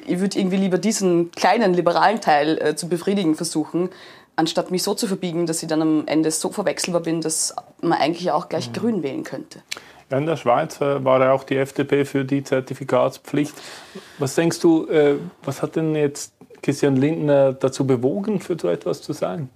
ich 0.07 0.21
würde 0.21 0.39
irgendwie 0.39 0.59
lieber 0.59 0.79
diesen 0.79 1.33
kleinen 1.33 1.75
liberalen 1.75 2.21
Teil 2.21 2.59
äh, 2.59 2.77
zu 2.77 2.89
befriedigen 2.89 3.35
versuchen, 3.35 3.91
anstatt 4.37 4.71
mich 4.71 4.85
so 4.85 4.95
zu 4.95 5.09
verbiegen, 5.09 5.47
dass 5.47 5.65
ich 5.65 5.69
dann 5.69 5.83
am 5.83 6.07
Ende 6.07 6.31
so 6.31 6.53
verwechselbar 6.53 7.01
bin, 7.01 7.21
dass 7.21 7.57
man 7.83 7.99
eigentlich 7.99 8.31
auch 8.31 8.49
gleich 8.49 8.69
mhm. 8.69 8.75
Grün 8.75 9.03
wählen 9.03 9.25
könnte. 9.25 9.65
Ja, 10.13 10.19
in 10.19 10.27
der 10.27 10.37
Schweiz 10.37 10.81
äh, 10.81 11.05
war 11.05 11.19
ja 11.19 11.33
auch 11.33 11.43
die 11.43 11.57
FDP 11.57 12.05
für 12.05 12.25
die 12.25 12.45
Zertifikatspflicht. 12.45 13.53
Was 14.19 14.37
denkst 14.37 14.61
du, 14.61 14.87
äh, 14.87 15.17
was 15.43 15.61
hat 15.61 15.75
denn 15.75 15.97
jetzt 15.97 16.35
Christian 16.63 16.95
Lindner 16.95 17.53
dazu 17.53 17.85
bewogen, 17.85 18.39
für 18.39 18.57
so 18.57 18.69
etwas 18.69 19.03
zu 19.03 19.13
sein? 19.13 19.51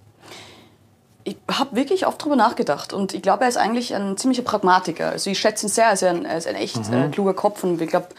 Ich 1.25 1.37
habe 1.49 1.75
wirklich 1.75 2.05
oft 2.05 2.21
darüber 2.21 2.35
nachgedacht 2.35 2.93
und 2.93 3.13
ich 3.13 3.21
glaube, 3.21 3.43
er 3.43 3.49
ist 3.49 3.57
eigentlich 3.57 3.95
ein 3.95 4.17
ziemlicher 4.17 4.43
Pragmatiker. 4.43 5.09
Also 5.09 5.29
ich 5.29 5.39
schätze 5.39 5.65
ihn 5.65 5.69
sehr, 5.69 5.85
er 5.85 5.93
ist 5.93 6.03
ein, 6.03 6.25
er 6.25 6.37
ist 6.37 6.47
ein 6.47 6.55
echt 6.55 6.89
mhm. 6.89 6.93
äh, 6.93 7.09
kluger 7.09 7.33
Kopf 7.33 7.63
und 7.63 7.81
ich 7.81 7.89
glaube, 7.89 8.09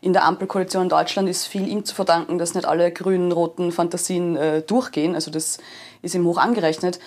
in 0.00 0.12
der 0.12 0.24
Ampelkoalition 0.24 0.84
in 0.84 0.88
Deutschland 0.88 1.28
ist 1.28 1.46
viel 1.46 1.66
ihm 1.66 1.84
zu 1.84 1.94
verdanken, 1.94 2.38
dass 2.38 2.54
nicht 2.54 2.66
alle 2.66 2.90
grünen, 2.90 3.32
roten 3.32 3.70
Fantasien 3.72 4.36
äh, 4.36 4.62
durchgehen. 4.62 5.14
Also 5.14 5.30
das 5.30 5.58
ist 6.02 6.14
ihm 6.14 6.26
hoch 6.26 6.38
angerechnet. 6.38 6.98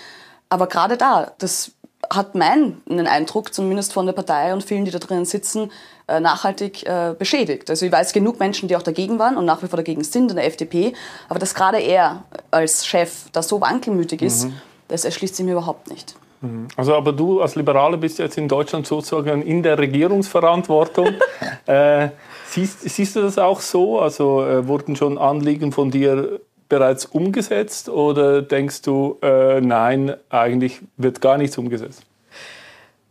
Aber 0.48 0.68
gerade 0.68 0.96
da, 0.96 1.34
das 1.38 1.72
hat 2.10 2.36
meinen 2.36 2.82
Eindruck, 2.88 3.54
zumindest 3.54 3.92
von 3.92 4.06
der 4.06 4.14
Partei 4.14 4.54
und 4.54 4.64
vielen, 4.64 4.86
die 4.86 4.92
da 4.92 5.00
drin 5.00 5.26
sitzen, 5.26 5.72
äh, 6.08 6.22
nachhaltig 6.22 6.86
äh, 6.86 7.16
beschädigt. 7.18 7.70
Also 7.70 7.86
ich 7.86 7.92
weiß 7.92 8.14
genug 8.14 8.40
Menschen, 8.40 8.70
die 8.70 8.78
auch 8.78 8.84
dagegen 8.84 9.20
waren 9.20 9.36
und 9.36 9.46
nach 9.46 9.62
wie 9.62 9.68
vor 9.68 9.78
dagegen 9.78 10.04
sind 10.04 10.30
in 10.30 10.38
der 10.38 10.46
FDP, 10.46 10.94
aber 11.28 11.40
dass 11.40 11.54
gerade 11.54 11.80
er 11.80 12.24
als 12.52 12.86
Chef 12.86 13.26
da 13.32 13.42
so 13.42 13.60
wankelmütig 13.60 14.22
ist, 14.22 14.46
mhm 14.46 14.62
das 14.88 15.06
erschließt 15.06 15.36
sich 15.36 15.46
mir 15.46 15.54
überhaupt 15.54 15.90
nicht. 15.90 16.16
Mhm. 16.42 16.68
Also, 16.76 16.96
aber 16.96 17.12
du 17.14 17.42
als 17.42 17.56
Liberaler 17.56 17.98
bist 17.98 18.20
jetzt 18.20 18.38
in 18.38 18.48
Deutschland 18.48 18.88
sozusagen 18.88 19.42
in 19.42 19.64
der 19.64 19.78
Regierungsverantwortung. 19.78 21.10
äh, 21.66 22.10
siehst, 22.48 22.82
siehst, 22.82 23.16
du 23.16 23.22
das 23.22 23.38
auch 23.38 23.60
so? 23.60 24.00
Also 24.00 24.44
äh, 24.44 24.68
wurden 24.68 24.96
schon 24.96 25.18
Anliegen 25.18 25.72
von 25.72 25.92
dir 25.92 26.40
bereits 26.68 27.06
umgesetzt 27.06 27.90
oder 27.90 28.42
denkst 28.42 28.82
du, 28.82 29.18
äh, 29.22 29.62
nein, 29.62 30.16
eigentlich 30.30 30.82
wird 30.98 31.22
gar 31.22 31.38
nichts 31.38 31.58
umgesetzt? 31.58 32.04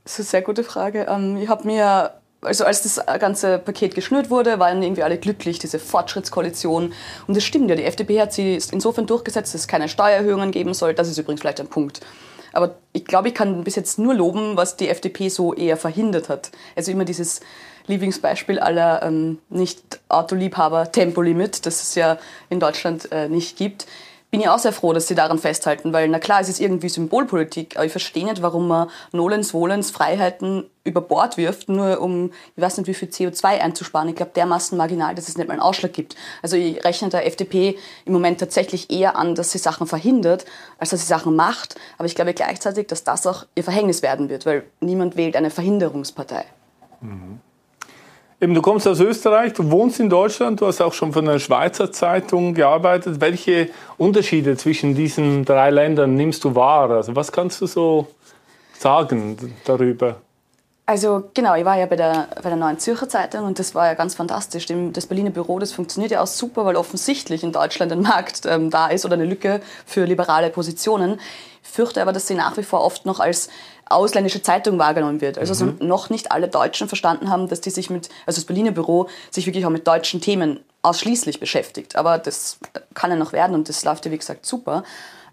Das 0.02 0.14
ist 0.14 0.18
eine 0.20 0.26
sehr 0.26 0.42
gute 0.42 0.64
Frage. 0.64 1.06
Ähm, 1.08 1.36
ich 1.36 1.48
habe 1.48 1.66
mir 1.66 2.12
also 2.44 2.64
als 2.64 2.82
das 2.82 3.04
ganze 3.18 3.58
Paket 3.58 3.94
geschnürt 3.94 4.30
wurde, 4.30 4.58
waren 4.58 4.82
irgendwie 4.82 5.02
alle 5.02 5.18
glücklich, 5.18 5.58
diese 5.58 5.78
Fortschrittskoalition. 5.78 6.92
Und 7.26 7.36
das 7.36 7.44
stimmt 7.44 7.70
ja, 7.70 7.76
die 7.76 7.84
FDP 7.84 8.20
hat 8.20 8.32
sie 8.32 8.58
insofern 8.70 9.06
durchgesetzt, 9.06 9.54
dass 9.54 9.62
es 9.62 9.68
keine 9.68 9.88
Steuererhöhungen 9.88 10.50
geben 10.50 10.74
soll. 10.74 10.94
Das 10.94 11.08
ist 11.08 11.18
übrigens 11.18 11.40
vielleicht 11.40 11.60
ein 11.60 11.68
Punkt. 11.68 12.00
Aber 12.52 12.76
ich 12.92 13.04
glaube, 13.04 13.28
ich 13.28 13.34
kann 13.34 13.64
bis 13.64 13.74
jetzt 13.74 13.98
nur 13.98 14.14
loben, 14.14 14.56
was 14.56 14.76
die 14.76 14.88
FDP 14.88 15.28
so 15.28 15.54
eher 15.54 15.76
verhindert 15.76 16.28
hat. 16.28 16.52
Also 16.76 16.92
immer 16.92 17.04
dieses 17.04 17.40
Lieblingsbeispiel 17.86 18.60
aller 18.60 19.02
ähm, 19.02 19.38
Nicht-Autoliebhaber 19.50 20.92
Tempolimit, 20.92 21.66
das 21.66 21.82
es 21.82 21.94
ja 21.96 22.18
in 22.50 22.60
Deutschland 22.60 23.10
äh, 23.12 23.28
nicht 23.28 23.56
gibt 23.56 23.86
bin 24.34 24.40
ich 24.40 24.48
auch 24.48 24.58
sehr 24.58 24.72
froh, 24.72 24.92
dass 24.92 25.06
sie 25.06 25.14
daran 25.14 25.38
festhalten, 25.38 25.92
weil 25.92 26.08
na 26.08 26.18
klar, 26.18 26.40
es 26.40 26.48
ist 26.48 26.60
irgendwie 26.60 26.88
Symbolpolitik, 26.88 27.76
aber 27.76 27.86
ich 27.86 27.92
verstehe 27.92 28.24
nicht, 28.24 28.42
warum 28.42 28.66
man 28.66 28.90
Nolens 29.12 29.54
Wohlens 29.54 29.92
Freiheiten 29.92 30.64
über 30.82 31.00
Bord 31.00 31.36
wirft, 31.36 31.68
nur 31.68 32.00
um, 32.00 32.32
ich 32.56 32.60
weiß 32.60 32.78
nicht, 32.78 32.88
wie 32.88 32.94
viel 32.94 33.06
CO2 33.06 33.60
einzusparen. 33.60 34.08
Ich 34.08 34.16
glaube, 34.16 34.32
dermaßen 34.34 34.76
marginal, 34.76 35.14
dass 35.14 35.28
es 35.28 35.36
nicht 35.36 35.46
mal 35.46 35.52
einen 35.52 35.62
Ausschlag 35.62 35.92
gibt. 35.92 36.16
Also 36.42 36.56
ich 36.56 36.84
rechne 36.84 37.10
der 37.10 37.28
FDP 37.28 37.78
im 38.06 38.12
Moment 38.12 38.40
tatsächlich 38.40 38.90
eher 38.90 39.14
an, 39.14 39.36
dass 39.36 39.52
sie 39.52 39.58
Sachen 39.58 39.86
verhindert, 39.86 40.46
als 40.78 40.90
dass 40.90 41.02
sie 41.02 41.06
Sachen 41.06 41.36
macht. 41.36 41.76
Aber 41.96 42.06
ich 42.06 42.16
glaube 42.16 42.34
gleichzeitig, 42.34 42.88
dass 42.88 43.04
das 43.04 43.28
auch 43.28 43.46
ihr 43.54 43.62
Verhängnis 43.62 44.02
werden 44.02 44.30
wird, 44.30 44.46
weil 44.46 44.64
niemand 44.80 45.16
wählt 45.16 45.36
eine 45.36 45.50
Verhinderungspartei. 45.50 46.44
Mhm. 47.00 47.38
Eben, 48.40 48.52
du 48.52 48.62
kommst 48.62 48.86
aus 48.88 49.00
Österreich, 49.00 49.52
du 49.52 49.70
wohnst 49.70 50.00
in 50.00 50.10
Deutschland, 50.10 50.60
du 50.60 50.66
hast 50.66 50.80
auch 50.80 50.92
schon 50.92 51.12
für 51.12 51.20
eine 51.20 51.38
Schweizer 51.38 51.92
Zeitung 51.92 52.54
gearbeitet. 52.54 53.20
Welche 53.20 53.70
Unterschiede 53.96 54.56
zwischen 54.56 54.94
diesen 54.94 55.44
drei 55.44 55.70
Ländern 55.70 56.14
nimmst 56.16 56.44
du 56.44 56.54
wahr? 56.54 56.90
Also 56.90 57.14
was 57.14 57.30
kannst 57.30 57.60
du 57.60 57.66
so 57.66 58.08
sagen 58.78 59.36
darüber? 59.64 60.16
Also 60.86 61.30
genau, 61.32 61.54
ich 61.54 61.64
war 61.64 61.78
ja 61.78 61.86
bei 61.86 61.96
der, 61.96 62.28
bei 62.42 62.50
der 62.50 62.56
Neuen 62.56 62.78
Zürcher 62.78 63.08
Zeitung 63.08 63.44
und 63.44 63.58
das 63.58 63.74
war 63.74 63.86
ja 63.86 63.94
ganz 63.94 64.14
fantastisch. 64.14 64.66
Das 64.92 65.06
Berliner 65.06 65.30
Büro, 65.30 65.58
das 65.58 65.72
funktioniert 65.72 66.10
ja 66.10 66.20
auch 66.20 66.26
super, 66.26 66.66
weil 66.66 66.76
offensichtlich 66.76 67.42
in 67.42 67.52
Deutschland 67.52 67.90
ein 67.90 68.02
Markt 68.02 68.44
ähm, 68.44 68.68
da 68.68 68.88
ist 68.88 69.06
oder 69.06 69.14
eine 69.14 69.24
Lücke 69.24 69.62
für 69.86 70.04
liberale 70.04 70.50
Positionen. 70.50 71.18
Ich 71.62 71.70
fürchte 71.70 72.02
aber, 72.02 72.12
dass 72.12 72.26
sie 72.26 72.34
nach 72.34 72.58
wie 72.58 72.62
vor 72.62 72.82
oft 72.82 73.06
noch 73.06 73.18
als 73.18 73.48
ausländische 73.86 74.42
Zeitung 74.42 74.78
wahrgenommen 74.78 75.20
wird. 75.20 75.38
Also, 75.38 75.64
mhm. 75.64 75.76
noch 75.80 76.10
nicht 76.10 76.32
alle 76.32 76.48
Deutschen 76.48 76.88
verstanden 76.88 77.30
haben, 77.30 77.48
dass 77.48 77.60
die 77.60 77.70
sich 77.70 77.90
mit, 77.90 78.08
also 78.26 78.40
das 78.40 78.44
Berliner 78.44 78.72
Büro 78.72 79.08
sich 79.30 79.46
wirklich 79.46 79.66
auch 79.66 79.70
mit 79.70 79.86
deutschen 79.86 80.20
Themen 80.20 80.60
ausschließlich 80.82 81.40
beschäftigt. 81.40 81.96
Aber 81.96 82.18
das 82.18 82.58
kann 82.94 83.10
ja 83.10 83.16
noch 83.16 83.32
werden 83.32 83.54
und 83.54 83.68
das 83.68 83.84
läuft 83.84 84.04
ja 84.06 84.12
wie 84.12 84.18
gesagt 84.18 84.46
super. 84.46 84.84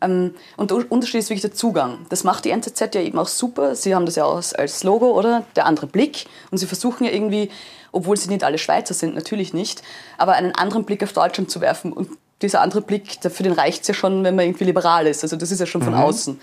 Ähm, 0.01 0.34
und 0.58 0.72
der 0.72 0.91
Unterschied 0.91 1.20
ist 1.20 1.29
wirklich 1.29 1.41
der 1.41 1.53
Zugang. 1.53 2.05
Das 2.10 2.24
macht 2.24 2.46
die 2.46 2.50
NZZ 2.51 2.96
ja 2.96 3.01
eben 3.01 3.20
auch 3.20 3.27
super. 3.27 3.75
Sie 3.75 3.93
haben 3.93 4.05
das 4.05 4.15
ja 4.15 4.25
auch 4.25 4.41
als 4.58 4.84
Logo, 4.84 5.12
oder? 5.12 5.43
Der 5.55 5.65
andere 5.65 5.88
Blick. 5.88 6.25
Und 6.50 6.58
sie 6.58 6.65
versuchen 6.65 7.05
ja 7.05 7.12
irgendwie, 7.12 7.50
obwohl 7.91 8.17
sie 8.17 8.29
nicht 8.29 8.43
alle 8.43 8.58
Schweizer 8.58 8.93
sind, 8.93 9.15
natürlich 9.15 9.53
nicht, 9.53 9.84
aber 10.17 10.34
einen 10.34 10.55
anderen 10.55 10.86
Blick 10.86 11.03
auf 11.03 11.13
Deutschland 11.13 11.51
zu 11.51 11.62
werfen. 11.62 11.93
Und 11.93 12.10
dieser 12.41 12.62
andere 12.62 12.81
Blick, 12.81 13.20
für 13.22 13.43
den 13.43 13.53
reicht 13.53 13.84
es 13.84 13.89
ja 13.89 13.93
schon, 13.93 14.24
wenn 14.24 14.36
man 14.36 14.46
irgendwie 14.46 14.63
liberal 14.63 15.05
ist. 15.05 15.24
Also 15.24 15.36
das 15.36 15.51
ist 15.51 15.60
ja 15.60 15.65
schon 15.65 15.84
von 15.84 15.93
mhm. 15.93 16.00
außen. 16.00 16.39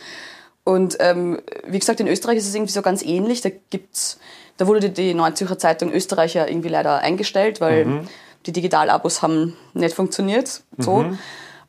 Und 0.68 0.98
ähm, 1.00 1.40
wie 1.66 1.78
gesagt, 1.78 1.98
in 1.98 2.06
Österreich 2.08 2.36
ist 2.36 2.46
es 2.46 2.54
irgendwie 2.54 2.72
so 2.72 2.82
ganz 2.82 3.02
ähnlich. 3.02 3.40
Da 3.40 3.48
gibt's, 3.70 4.18
da 4.58 4.66
wurde 4.66 4.90
die, 4.90 4.92
die 4.92 5.14
Neue 5.14 5.32
Zürcher 5.32 5.58
Zeitung 5.58 5.90
Österreich 5.90 6.34
ja 6.34 6.46
irgendwie 6.46 6.68
leider 6.68 6.98
eingestellt, 6.98 7.62
weil 7.62 7.86
mhm. 7.86 8.08
die 8.44 8.52
Digitalabos 8.52 9.22
haben 9.22 9.56
nicht 9.72 9.94
funktioniert. 9.94 10.60
So. 10.76 10.98
Mhm. 10.98 11.18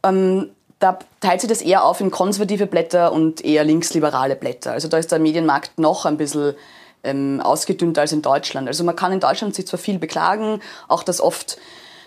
Ähm, 0.03 0.49
da 0.79 0.99
teilt 1.21 1.39
sich 1.39 1.49
das 1.49 1.61
eher 1.61 1.85
auf 1.85 2.01
in 2.01 2.11
konservative 2.11 2.65
Blätter 2.65 3.13
und 3.13 3.45
eher 3.45 3.63
linksliberale 3.63 4.35
Blätter. 4.35 4.73
Also 4.73 4.89
da 4.89 4.97
ist 4.97 5.13
der 5.13 5.19
Medienmarkt 5.19 5.79
noch 5.79 6.05
ein 6.05 6.17
bisschen 6.17 6.55
ähm, 7.05 7.39
ausgedünnt 7.39 7.97
als 7.97 8.11
in 8.11 8.21
Deutschland. 8.21 8.67
Also 8.67 8.83
man 8.83 8.97
kann 8.97 9.13
in 9.13 9.21
Deutschland 9.21 9.55
sich 9.55 9.65
zwar 9.65 9.79
viel 9.79 9.97
beklagen, 9.97 10.59
auch 10.89 11.03
dass 11.03 11.21
oft 11.21 11.57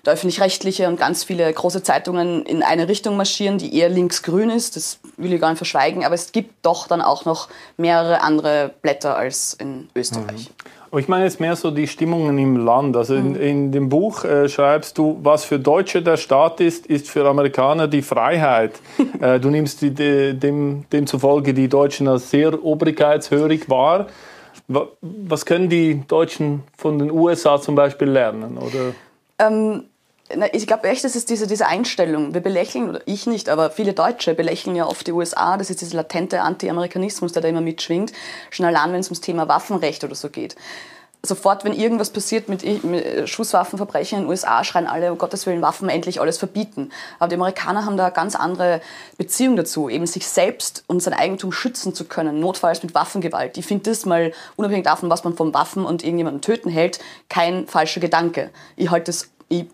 der 0.04 0.14
öffentlich-rechtliche 0.14 0.88
und 0.88 0.98
ganz 0.98 1.22
viele 1.22 1.52
große 1.52 1.82
Zeitungen 1.82 2.44
in 2.44 2.62
eine 2.62 2.88
Richtung 2.88 3.16
marschieren, 3.16 3.58
die 3.58 3.76
eher 3.76 3.88
links-grün 3.88 4.50
ist. 4.50 4.74
Das 4.74 4.98
will 5.16 5.32
ich 5.32 5.40
gar 5.40 5.50
nicht 5.50 5.58
verschweigen, 5.58 6.04
aber 6.04 6.16
es 6.16 6.32
gibt 6.32 6.54
doch 6.62 6.88
dann 6.88 7.00
auch 7.00 7.24
noch 7.24 7.48
mehrere 7.76 8.20
andere 8.22 8.72
Blätter 8.82 9.16
als 9.16 9.54
in 9.54 9.88
Österreich. 9.94 10.50
Mhm. 10.50 10.70
Aber 10.90 11.00
ich 11.00 11.08
meine 11.08 11.24
jetzt 11.24 11.40
mehr 11.40 11.56
so 11.56 11.70
die 11.70 11.86
Stimmungen 11.86 12.36
im 12.36 12.56
Land. 12.66 12.96
Also 12.96 13.14
in, 13.14 13.30
mhm. 13.30 13.40
in 13.40 13.72
dem 13.72 13.88
Buch 13.88 14.24
äh, 14.24 14.48
schreibst 14.48 14.98
du, 14.98 15.18
was 15.22 15.44
für 15.44 15.58
Deutsche 15.58 16.02
der 16.02 16.16
Staat 16.16 16.60
ist, 16.60 16.86
ist 16.86 17.08
für 17.08 17.26
Amerikaner 17.26 17.86
die 17.86 18.02
Freiheit. 18.02 18.72
äh, 19.20 19.38
du 19.38 19.50
nimmst 19.50 19.82
die, 19.82 19.90
die, 19.90 20.34
dem, 20.34 20.84
demzufolge 20.92 21.54
die 21.54 21.68
Deutschen 21.68 22.08
als 22.08 22.28
sehr 22.28 22.62
obrigkeitshörig 22.62 23.70
wahr. 23.70 24.08
Was 25.00 25.46
können 25.46 25.68
die 25.68 26.02
Deutschen 26.06 26.64
von 26.76 26.98
den 26.98 27.10
USA 27.10 27.60
zum 27.60 27.74
Beispiel 27.74 28.08
lernen? 28.08 28.58
Oder? 28.58 28.94
Ähm, 29.38 29.84
ich 30.52 30.66
glaube 30.66 30.88
echt, 30.88 31.04
das 31.04 31.16
ist 31.16 31.30
diese, 31.30 31.46
diese 31.46 31.66
Einstellung. 31.66 32.34
Wir 32.34 32.40
belächeln, 32.40 32.88
oder 32.88 33.00
ich 33.06 33.26
nicht, 33.26 33.48
aber 33.48 33.70
viele 33.70 33.92
Deutsche 33.92 34.34
belächeln 34.34 34.76
ja 34.76 34.86
oft 34.86 35.06
die 35.06 35.12
USA. 35.12 35.56
Das 35.56 35.70
ist 35.70 35.80
dieser 35.80 35.96
latente 35.96 36.40
Anti-Amerikanismus, 36.40 37.32
der 37.32 37.42
da 37.42 37.48
immer 37.48 37.60
mitschwingt. 37.60 38.12
Schon 38.50 38.66
allein, 38.66 38.92
wenn 38.92 39.00
es 39.00 39.08
ums 39.08 39.20
Thema 39.20 39.48
Waffenrecht 39.48 40.04
oder 40.04 40.14
so 40.14 40.28
geht. 40.28 40.56
Sofort, 41.24 41.62
wenn 41.64 41.72
irgendwas 41.72 42.10
passiert 42.10 42.48
mit, 42.48 42.64
mit 42.82 43.28
Schusswaffenverbrechen 43.28 44.18
in 44.18 44.24
den 44.24 44.30
USA, 44.30 44.64
schreien 44.64 44.88
alle, 44.88 45.12
um 45.12 45.18
Gottes 45.18 45.46
Willen, 45.46 45.62
Waffen 45.62 45.88
endlich 45.88 46.20
alles 46.20 46.36
verbieten. 46.36 46.90
Aber 47.20 47.28
die 47.28 47.36
Amerikaner 47.36 47.84
haben 47.84 47.96
da 47.96 48.06
eine 48.06 48.12
ganz 48.12 48.34
andere 48.34 48.80
Beziehung 49.18 49.54
dazu, 49.54 49.88
eben 49.88 50.06
sich 50.08 50.26
selbst 50.26 50.82
und 50.88 51.00
sein 51.00 51.14
Eigentum 51.14 51.52
schützen 51.52 51.94
zu 51.94 52.06
können, 52.06 52.40
notfalls 52.40 52.82
mit 52.82 52.96
Waffengewalt. 52.96 53.56
Ich 53.56 53.66
finde 53.66 53.90
das 53.90 54.04
mal, 54.04 54.32
unabhängig 54.56 54.84
davon, 54.84 55.10
was 55.10 55.22
man 55.22 55.36
von 55.36 55.54
Waffen 55.54 55.84
und 55.84 56.02
irgendjemanden 56.02 56.40
töten 56.40 56.70
hält, 56.70 56.98
kein 57.28 57.68
falscher 57.68 58.00
Gedanke. 58.00 58.50
Ich 58.74 58.90
halte 58.90 59.12
das 59.12 59.28
ich 59.52 59.66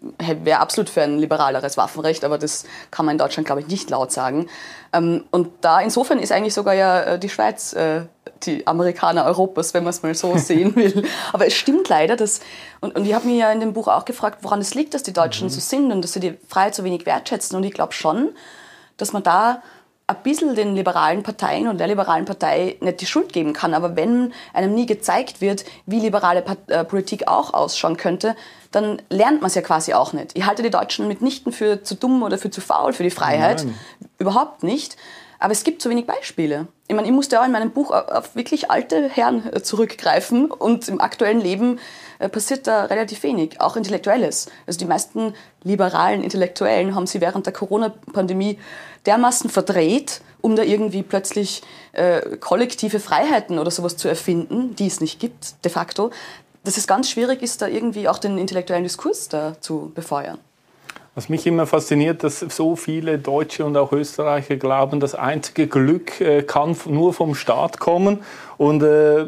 wäre 0.44 0.58
absolut 0.58 0.90
für 0.90 1.02
ein 1.02 1.18
liberaleres 1.18 1.76
Waffenrecht, 1.76 2.24
aber 2.24 2.36
das 2.36 2.64
kann 2.90 3.06
man 3.06 3.14
in 3.14 3.18
Deutschland, 3.18 3.46
glaube 3.46 3.60
ich, 3.60 3.68
nicht 3.68 3.90
laut 3.90 4.10
sagen. 4.10 4.48
Ähm, 4.92 5.24
und 5.30 5.50
da 5.60 5.80
insofern 5.80 6.18
ist 6.18 6.32
eigentlich 6.32 6.54
sogar 6.54 6.74
ja 6.74 7.02
äh, 7.02 7.18
die 7.18 7.28
Schweiz 7.28 7.72
äh, 7.74 8.02
die 8.42 8.66
Amerikaner 8.66 9.24
Europas, 9.24 9.74
wenn 9.74 9.84
man 9.84 9.90
es 9.90 10.02
mal 10.02 10.14
so 10.14 10.36
sehen 10.36 10.74
will. 10.74 11.04
Aber 11.32 11.46
es 11.46 11.54
stimmt 11.54 11.88
leider, 11.88 12.16
dass, 12.16 12.40
und, 12.80 12.96
und 12.96 13.06
ich 13.06 13.14
habe 13.14 13.26
mir 13.26 13.36
ja 13.36 13.52
in 13.52 13.60
dem 13.60 13.72
Buch 13.72 13.88
auch 13.88 14.04
gefragt, 14.04 14.38
woran 14.42 14.60
es 14.60 14.74
liegt, 14.74 14.94
dass 14.94 15.02
die 15.02 15.12
Deutschen 15.12 15.46
mhm. 15.46 15.52
so 15.52 15.60
sind 15.60 15.92
und 15.92 16.02
dass 16.02 16.12
sie 16.12 16.20
die 16.20 16.38
Freiheit 16.48 16.74
so 16.74 16.84
wenig 16.84 17.06
wertschätzen. 17.06 17.56
Und 17.56 17.64
ich 17.64 17.72
glaube 17.72 17.92
schon, 17.92 18.30
dass 18.96 19.12
man 19.12 19.22
da 19.22 19.62
ein 20.08 20.16
bisschen 20.22 20.54
den 20.54 20.74
liberalen 20.74 21.22
Parteien 21.22 21.68
und 21.68 21.78
der 21.78 21.86
liberalen 21.86 22.24
Partei 22.24 22.76
nicht 22.80 23.02
die 23.02 23.06
Schuld 23.06 23.32
geben 23.32 23.52
kann. 23.52 23.74
Aber 23.74 23.94
wenn 23.94 24.32
einem 24.54 24.74
nie 24.74 24.86
gezeigt 24.86 25.42
wird, 25.42 25.66
wie 25.84 26.00
liberale 26.00 26.42
äh, 26.68 26.82
Politik 26.84 27.28
auch 27.28 27.52
ausschauen 27.52 27.98
könnte, 27.98 28.34
dann 28.70 29.00
lernt 29.08 29.40
man 29.40 29.48
es 29.48 29.54
ja 29.54 29.62
quasi 29.62 29.94
auch 29.94 30.12
nicht. 30.12 30.36
Ich 30.36 30.46
halte 30.46 30.62
die 30.62 30.70
Deutschen 30.70 31.08
mitnichten 31.08 31.52
für 31.52 31.82
zu 31.82 31.94
dumm 31.94 32.22
oder 32.22 32.38
für 32.38 32.50
zu 32.50 32.60
faul 32.60 32.92
für 32.92 33.02
die 33.02 33.10
Freiheit. 33.10 33.64
Nein. 33.64 33.78
Überhaupt 34.18 34.62
nicht. 34.62 34.96
Aber 35.38 35.52
es 35.52 35.62
gibt 35.62 35.82
so 35.82 35.88
wenig 35.88 36.06
Beispiele. 36.06 36.66
Ich 36.88 36.96
meine, 36.96 37.06
ich 37.06 37.14
musste 37.14 37.40
auch 37.40 37.44
in 37.44 37.52
meinem 37.52 37.70
Buch 37.70 37.92
auf 37.92 38.34
wirklich 38.34 38.70
alte 38.70 39.08
Herren 39.08 39.44
äh, 39.52 39.62
zurückgreifen 39.62 40.50
und 40.50 40.88
im 40.88 41.00
aktuellen 41.00 41.40
Leben 41.40 41.78
äh, 42.18 42.28
passiert 42.28 42.66
da 42.66 42.86
relativ 42.86 43.22
wenig, 43.22 43.60
auch 43.60 43.76
Intellektuelles. 43.76 44.48
Also 44.66 44.78
die 44.80 44.84
meisten 44.84 45.34
liberalen 45.62 46.24
Intellektuellen 46.24 46.94
haben 46.94 47.06
sie 47.06 47.20
während 47.20 47.46
der 47.46 47.52
Corona-Pandemie 47.52 48.58
dermaßen 49.06 49.48
verdreht, 49.48 50.22
um 50.40 50.56
da 50.56 50.62
irgendwie 50.62 51.02
plötzlich 51.02 51.62
äh, 51.92 52.36
kollektive 52.38 52.98
Freiheiten 52.98 53.58
oder 53.58 53.70
sowas 53.70 53.96
zu 53.96 54.08
erfinden, 54.08 54.74
die 54.74 54.86
es 54.88 55.00
nicht 55.00 55.20
gibt, 55.20 55.64
de 55.64 55.70
facto, 55.70 56.10
dass 56.64 56.76
es 56.76 56.86
ganz 56.86 57.10
schwierig 57.10 57.42
ist, 57.42 57.62
da 57.62 57.66
irgendwie 57.66 58.08
auch 58.08 58.18
den 58.18 58.38
intellektuellen 58.38 58.84
Diskurs 58.84 59.28
da 59.28 59.60
zu 59.60 59.92
befeuern. 59.94 60.38
Was 61.14 61.28
mich 61.28 61.46
immer 61.48 61.66
fasziniert, 61.66 62.22
dass 62.22 62.38
so 62.38 62.76
viele 62.76 63.18
Deutsche 63.18 63.64
und 63.64 63.76
auch 63.76 63.90
Österreicher 63.90 64.56
glauben, 64.56 65.00
das 65.00 65.16
einzige 65.16 65.66
Glück 65.66 66.20
äh, 66.20 66.42
kann 66.42 66.76
nur 66.86 67.12
vom 67.12 67.34
Staat 67.34 67.80
kommen. 67.80 68.20
Und 68.56 68.84
äh, 68.84 69.26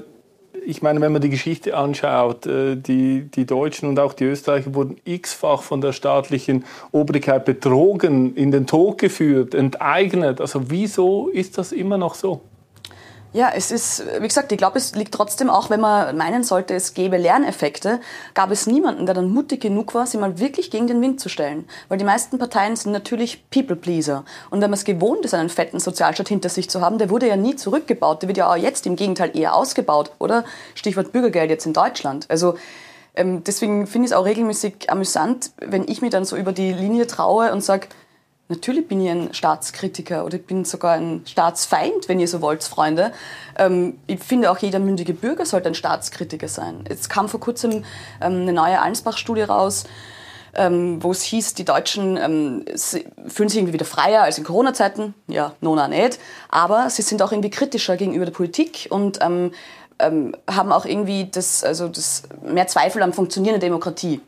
ich 0.64 0.82
meine, 0.82 1.00
wenn 1.00 1.12
man 1.12 1.20
die 1.20 1.30
Geschichte 1.30 1.76
anschaut, 1.76 2.46
äh, 2.46 2.76
die, 2.76 3.22
die 3.22 3.44
Deutschen 3.44 3.88
und 3.88 3.98
auch 3.98 4.12
die 4.12 4.24
Österreicher 4.24 4.74
wurden 4.74 4.98
x-fach 5.04 5.62
von 5.62 5.80
der 5.80 5.92
staatlichen 5.92 6.64
Obrigkeit 6.92 7.44
betrogen, 7.44 8.36
in 8.36 8.52
den 8.52 8.68
Tod 8.68 8.98
geführt, 8.98 9.54
enteignet. 9.54 10.40
Also 10.40 10.70
wieso 10.70 11.28
ist 11.28 11.58
das 11.58 11.72
immer 11.72 11.98
noch 11.98 12.14
so? 12.14 12.40
Ja, 13.32 13.52
es 13.54 13.70
ist, 13.70 14.04
wie 14.18 14.26
gesagt, 14.26 14.50
ich 14.50 14.58
glaube, 14.58 14.76
es 14.76 14.96
liegt 14.96 15.14
trotzdem 15.14 15.50
auch, 15.50 15.70
wenn 15.70 15.78
man 15.78 16.16
meinen 16.16 16.42
sollte, 16.42 16.74
es 16.74 16.94
gäbe 16.94 17.16
Lerneffekte, 17.16 18.00
gab 18.34 18.50
es 18.50 18.66
niemanden, 18.66 19.06
der 19.06 19.14
dann 19.14 19.30
mutig 19.30 19.60
genug 19.60 19.94
war, 19.94 20.04
sich 20.04 20.18
mal 20.18 20.40
wirklich 20.40 20.72
gegen 20.72 20.88
den 20.88 21.00
Wind 21.00 21.20
zu 21.20 21.28
stellen. 21.28 21.64
Weil 21.88 21.98
die 21.98 22.04
meisten 22.04 22.38
Parteien 22.38 22.74
sind 22.74 22.90
natürlich 22.90 23.48
People-Pleaser. 23.50 24.24
Und 24.50 24.60
wenn 24.60 24.70
man 24.70 24.76
es 24.76 24.84
gewohnt 24.84 25.24
ist, 25.24 25.34
einen 25.34 25.48
fetten 25.48 25.78
Sozialstaat 25.78 26.28
hinter 26.28 26.48
sich 26.48 26.68
zu 26.68 26.80
haben, 26.80 26.98
der 26.98 27.08
wurde 27.08 27.28
ja 27.28 27.36
nie 27.36 27.54
zurückgebaut, 27.54 28.22
der 28.22 28.28
wird 28.28 28.38
ja 28.38 28.50
auch 28.50 28.56
jetzt 28.56 28.84
im 28.86 28.96
Gegenteil 28.96 29.36
eher 29.36 29.54
ausgebaut, 29.54 30.10
oder? 30.18 30.44
Stichwort 30.74 31.12
Bürgergeld 31.12 31.50
jetzt 31.50 31.66
in 31.66 31.72
Deutschland. 31.72 32.26
Also, 32.28 32.56
ähm, 33.14 33.44
deswegen 33.44 33.86
finde 33.86 34.06
ich 34.06 34.12
es 34.12 34.16
auch 34.16 34.24
regelmäßig 34.24 34.90
amüsant, 34.90 35.52
wenn 35.58 35.86
ich 35.86 36.02
mir 36.02 36.10
dann 36.10 36.24
so 36.24 36.36
über 36.36 36.50
die 36.50 36.72
Linie 36.72 37.06
traue 37.06 37.52
und 37.52 37.62
sage, 37.62 37.86
Natürlich 38.50 38.88
bin 38.88 39.00
ich 39.00 39.08
ein 39.08 39.32
Staatskritiker 39.32 40.24
oder 40.24 40.34
ich 40.34 40.44
bin 40.44 40.64
sogar 40.64 40.94
ein 40.94 41.22
Staatsfeind, 41.24 42.08
wenn 42.08 42.18
ihr 42.18 42.26
so 42.26 42.42
wollt, 42.42 42.64
Freunde. 42.64 43.12
Ähm, 43.56 43.98
ich 44.08 44.18
finde 44.18 44.50
auch 44.50 44.58
jeder 44.58 44.80
mündige 44.80 45.14
Bürger 45.14 45.46
sollte 45.46 45.68
ein 45.68 45.76
Staatskritiker 45.76 46.48
sein. 46.48 46.82
Jetzt 46.88 47.08
kam 47.08 47.28
vor 47.28 47.38
kurzem 47.38 47.84
ähm, 48.20 48.42
eine 48.42 48.52
neue 48.52 48.82
Allensbach-Studie 48.82 49.42
raus, 49.42 49.84
ähm, 50.56 51.00
wo 51.00 51.12
es 51.12 51.22
hieß, 51.22 51.54
die 51.54 51.64
Deutschen 51.64 52.16
ähm, 52.16 52.64
fühlen 53.28 53.48
sich 53.48 53.58
irgendwie 53.58 53.74
wieder 53.74 53.84
freier 53.84 54.22
als 54.22 54.36
in 54.36 54.42
Corona-Zeiten. 54.42 55.14
Ja, 55.28 55.54
nona 55.60 55.86
nicht. 55.86 56.18
Aber 56.48 56.90
sie 56.90 57.02
sind 57.02 57.22
auch 57.22 57.30
irgendwie 57.30 57.50
kritischer 57.50 57.96
gegenüber 57.96 58.24
der 58.24 58.32
Politik 58.32 58.88
und 58.90 59.20
ähm, 59.22 59.52
ähm, 60.00 60.34
haben 60.50 60.72
auch 60.72 60.86
irgendwie 60.86 61.28
das, 61.30 61.62
also 61.62 61.86
das 61.86 62.24
mehr 62.42 62.66
Zweifel 62.66 63.00
am 63.02 63.12
Funktionieren 63.12 63.60
der 63.60 63.68
Demokratie. 63.68 64.20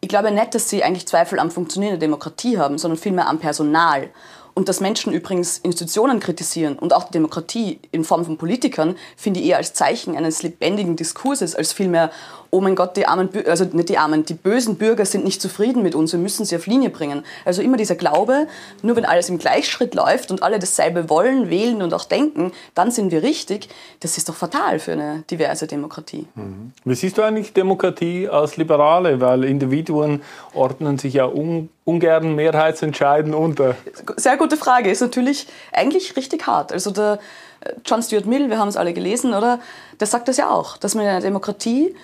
Ich 0.00 0.08
glaube 0.08 0.30
nicht, 0.30 0.54
dass 0.54 0.70
sie 0.70 0.84
eigentlich 0.84 1.06
Zweifel 1.06 1.38
am 1.38 1.50
Funktionieren 1.50 1.92
der 1.92 1.98
Demokratie 1.98 2.58
haben, 2.58 2.78
sondern 2.78 2.98
vielmehr 2.98 3.28
am 3.28 3.38
Personal. 3.38 4.10
Und 4.54 4.68
dass 4.68 4.80
Menschen 4.80 5.12
übrigens 5.12 5.58
Institutionen 5.58 6.18
kritisieren 6.18 6.78
und 6.78 6.92
auch 6.92 7.04
die 7.04 7.12
Demokratie 7.12 7.78
in 7.92 8.04
Form 8.04 8.24
von 8.24 8.38
Politikern, 8.38 8.96
finde 9.16 9.40
ich 9.40 9.46
eher 9.46 9.56
als 9.56 9.72
Zeichen 9.74 10.16
eines 10.16 10.42
lebendigen 10.42 10.96
Diskurses, 10.96 11.54
als 11.54 11.72
vielmehr, 11.72 12.10
oh 12.50 12.60
mein 12.60 12.74
Gott, 12.74 12.96
die 12.96 13.06
armen, 13.06 13.28
also 13.46 13.64
nicht 13.64 13.88
die 13.88 13.98
armen, 13.98 14.24
die 14.24 14.34
bösen 14.34 14.76
Bürger 14.76 15.04
sind 15.04 15.24
nicht 15.24 15.40
zufrieden 15.40 15.82
mit 15.82 15.94
uns, 15.94 16.12
wir 16.12 16.18
müssen 16.18 16.44
sie 16.44 16.56
auf 16.56 16.66
Linie 16.66 16.90
bringen. 16.90 17.24
Also 17.44 17.62
immer 17.62 17.76
dieser 17.76 17.94
Glaube, 17.94 18.46
nur 18.82 18.96
wenn 18.96 19.04
alles 19.04 19.28
im 19.28 19.38
Gleichschritt 19.38 19.94
läuft 19.94 20.30
und 20.30 20.42
alle 20.42 20.58
dasselbe 20.58 21.10
wollen, 21.10 21.50
wählen 21.50 21.82
und 21.82 21.92
auch 21.94 22.04
denken, 22.04 22.52
dann 22.74 22.90
sind 22.90 23.12
wir 23.12 23.22
richtig. 23.22 23.68
Das 24.00 24.16
ist 24.16 24.28
doch 24.28 24.34
fatal 24.34 24.78
für 24.78 24.92
eine 24.92 25.24
diverse 25.30 25.66
Demokratie. 25.66 26.26
Mhm. 26.34 26.72
Wie 26.84 26.94
siehst 26.94 27.18
du 27.18 27.22
eigentlich 27.22 27.52
Demokratie 27.52 28.28
als 28.28 28.56
Liberale? 28.56 29.20
Weil 29.20 29.44
Individuen 29.44 30.22
ordnen 30.54 30.98
sich 30.98 31.14
ja 31.14 31.26
un 31.26 31.68
ungern 31.88 32.34
Mehrheitsentscheiden 32.34 33.32
unter. 33.32 33.74
Sehr 34.16 34.36
gute 34.36 34.58
Frage. 34.58 34.90
Ist 34.90 35.00
natürlich 35.00 35.46
eigentlich 35.72 36.16
richtig 36.16 36.46
hart. 36.46 36.70
Also 36.70 36.90
der 36.90 37.18
äh, 37.60 37.72
John 37.84 38.02
Stuart 38.02 38.26
Mill, 38.26 38.50
wir 38.50 38.58
haben 38.58 38.68
es 38.68 38.76
alle 38.76 38.92
gelesen, 38.92 39.32
oder? 39.32 39.58
Der 39.98 40.06
sagt 40.06 40.28
das 40.28 40.36
ja 40.36 40.50
auch, 40.50 40.76
dass 40.76 40.94
man 40.94 41.04
in 41.04 41.10
einer 41.10 41.20
Demokratie 41.22 41.94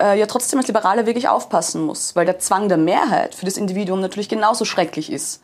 äh, 0.00 0.18
ja 0.18 0.26
trotzdem 0.26 0.58
als 0.58 0.68
Liberaler 0.68 1.06
wirklich 1.06 1.28
aufpassen 1.28 1.82
muss, 1.82 2.14
weil 2.16 2.26
der 2.26 2.38
Zwang 2.38 2.68
der 2.68 2.78
Mehrheit 2.78 3.34
für 3.34 3.44
das 3.44 3.56
Individuum 3.56 4.00
natürlich 4.00 4.28
genauso 4.28 4.64
schrecklich 4.64 5.10
ist. 5.12 5.40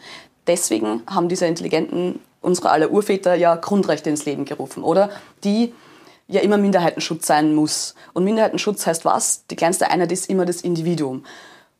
Deswegen 0.46 1.02
haben 1.08 1.28
diese 1.28 1.46
intelligenten, 1.46 2.20
unsere 2.40 2.70
aller 2.70 2.90
Urväter 2.90 3.34
ja 3.34 3.56
Grundrechte 3.56 4.10
ins 4.10 4.24
Leben 4.24 4.44
gerufen, 4.44 4.82
oder? 4.82 5.10
Die 5.42 5.72
ja 6.28 6.40
immer 6.40 6.56
Minderheitenschutz 6.56 7.26
sein 7.26 7.54
muss. 7.54 7.94
Und 8.12 8.24
Minderheitenschutz 8.24 8.86
heißt 8.86 9.04
was? 9.04 9.46
Die 9.46 9.56
kleinste 9.56 9.90
Einheit 9.90 10.12
ist 10.12 10.28
immer 10.28 10.44
das 10.44 10.62
Individuum. 10.62 11.24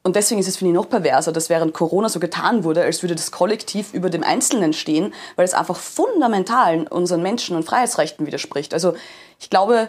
Und 0.07 0.17
deswegen 0.17 0.39
ist 0.39 0.49
es, 0.49 0.59
finde 0.59 0.73
ich, 0.73 0.75
noch 0.75 0.91
perverser, 0.91 1.33
dass 1.33 1.49
während 1.49 1.73
Corona 1.73 2.11
so 2.11 2.21
getan 2.21 2.63
wurde, 2.63 2.83
als 2.83 3.03
würde 3.03 3.15
das 3.15 3.31
Kollektiv 3.31 3.95
über 3.95 4.11
dem 4.11 4.23
Einzelnen 4.23 4.75
stehen, 4.75 5.15
weil 5.37 5.47
es 5.47 5.55
einfach 5.55 5.77
fundamental 5.77 6.87
unseren 6.91 7.23
Menschen- 7.23 7.57
und 7.57 7.65
Freiheitsrechten 7.65 8.27
widerspricht. 8.27 8.75
Also 8.75 8.93
ich 9.41 9.49
glaube, 9.49 9.89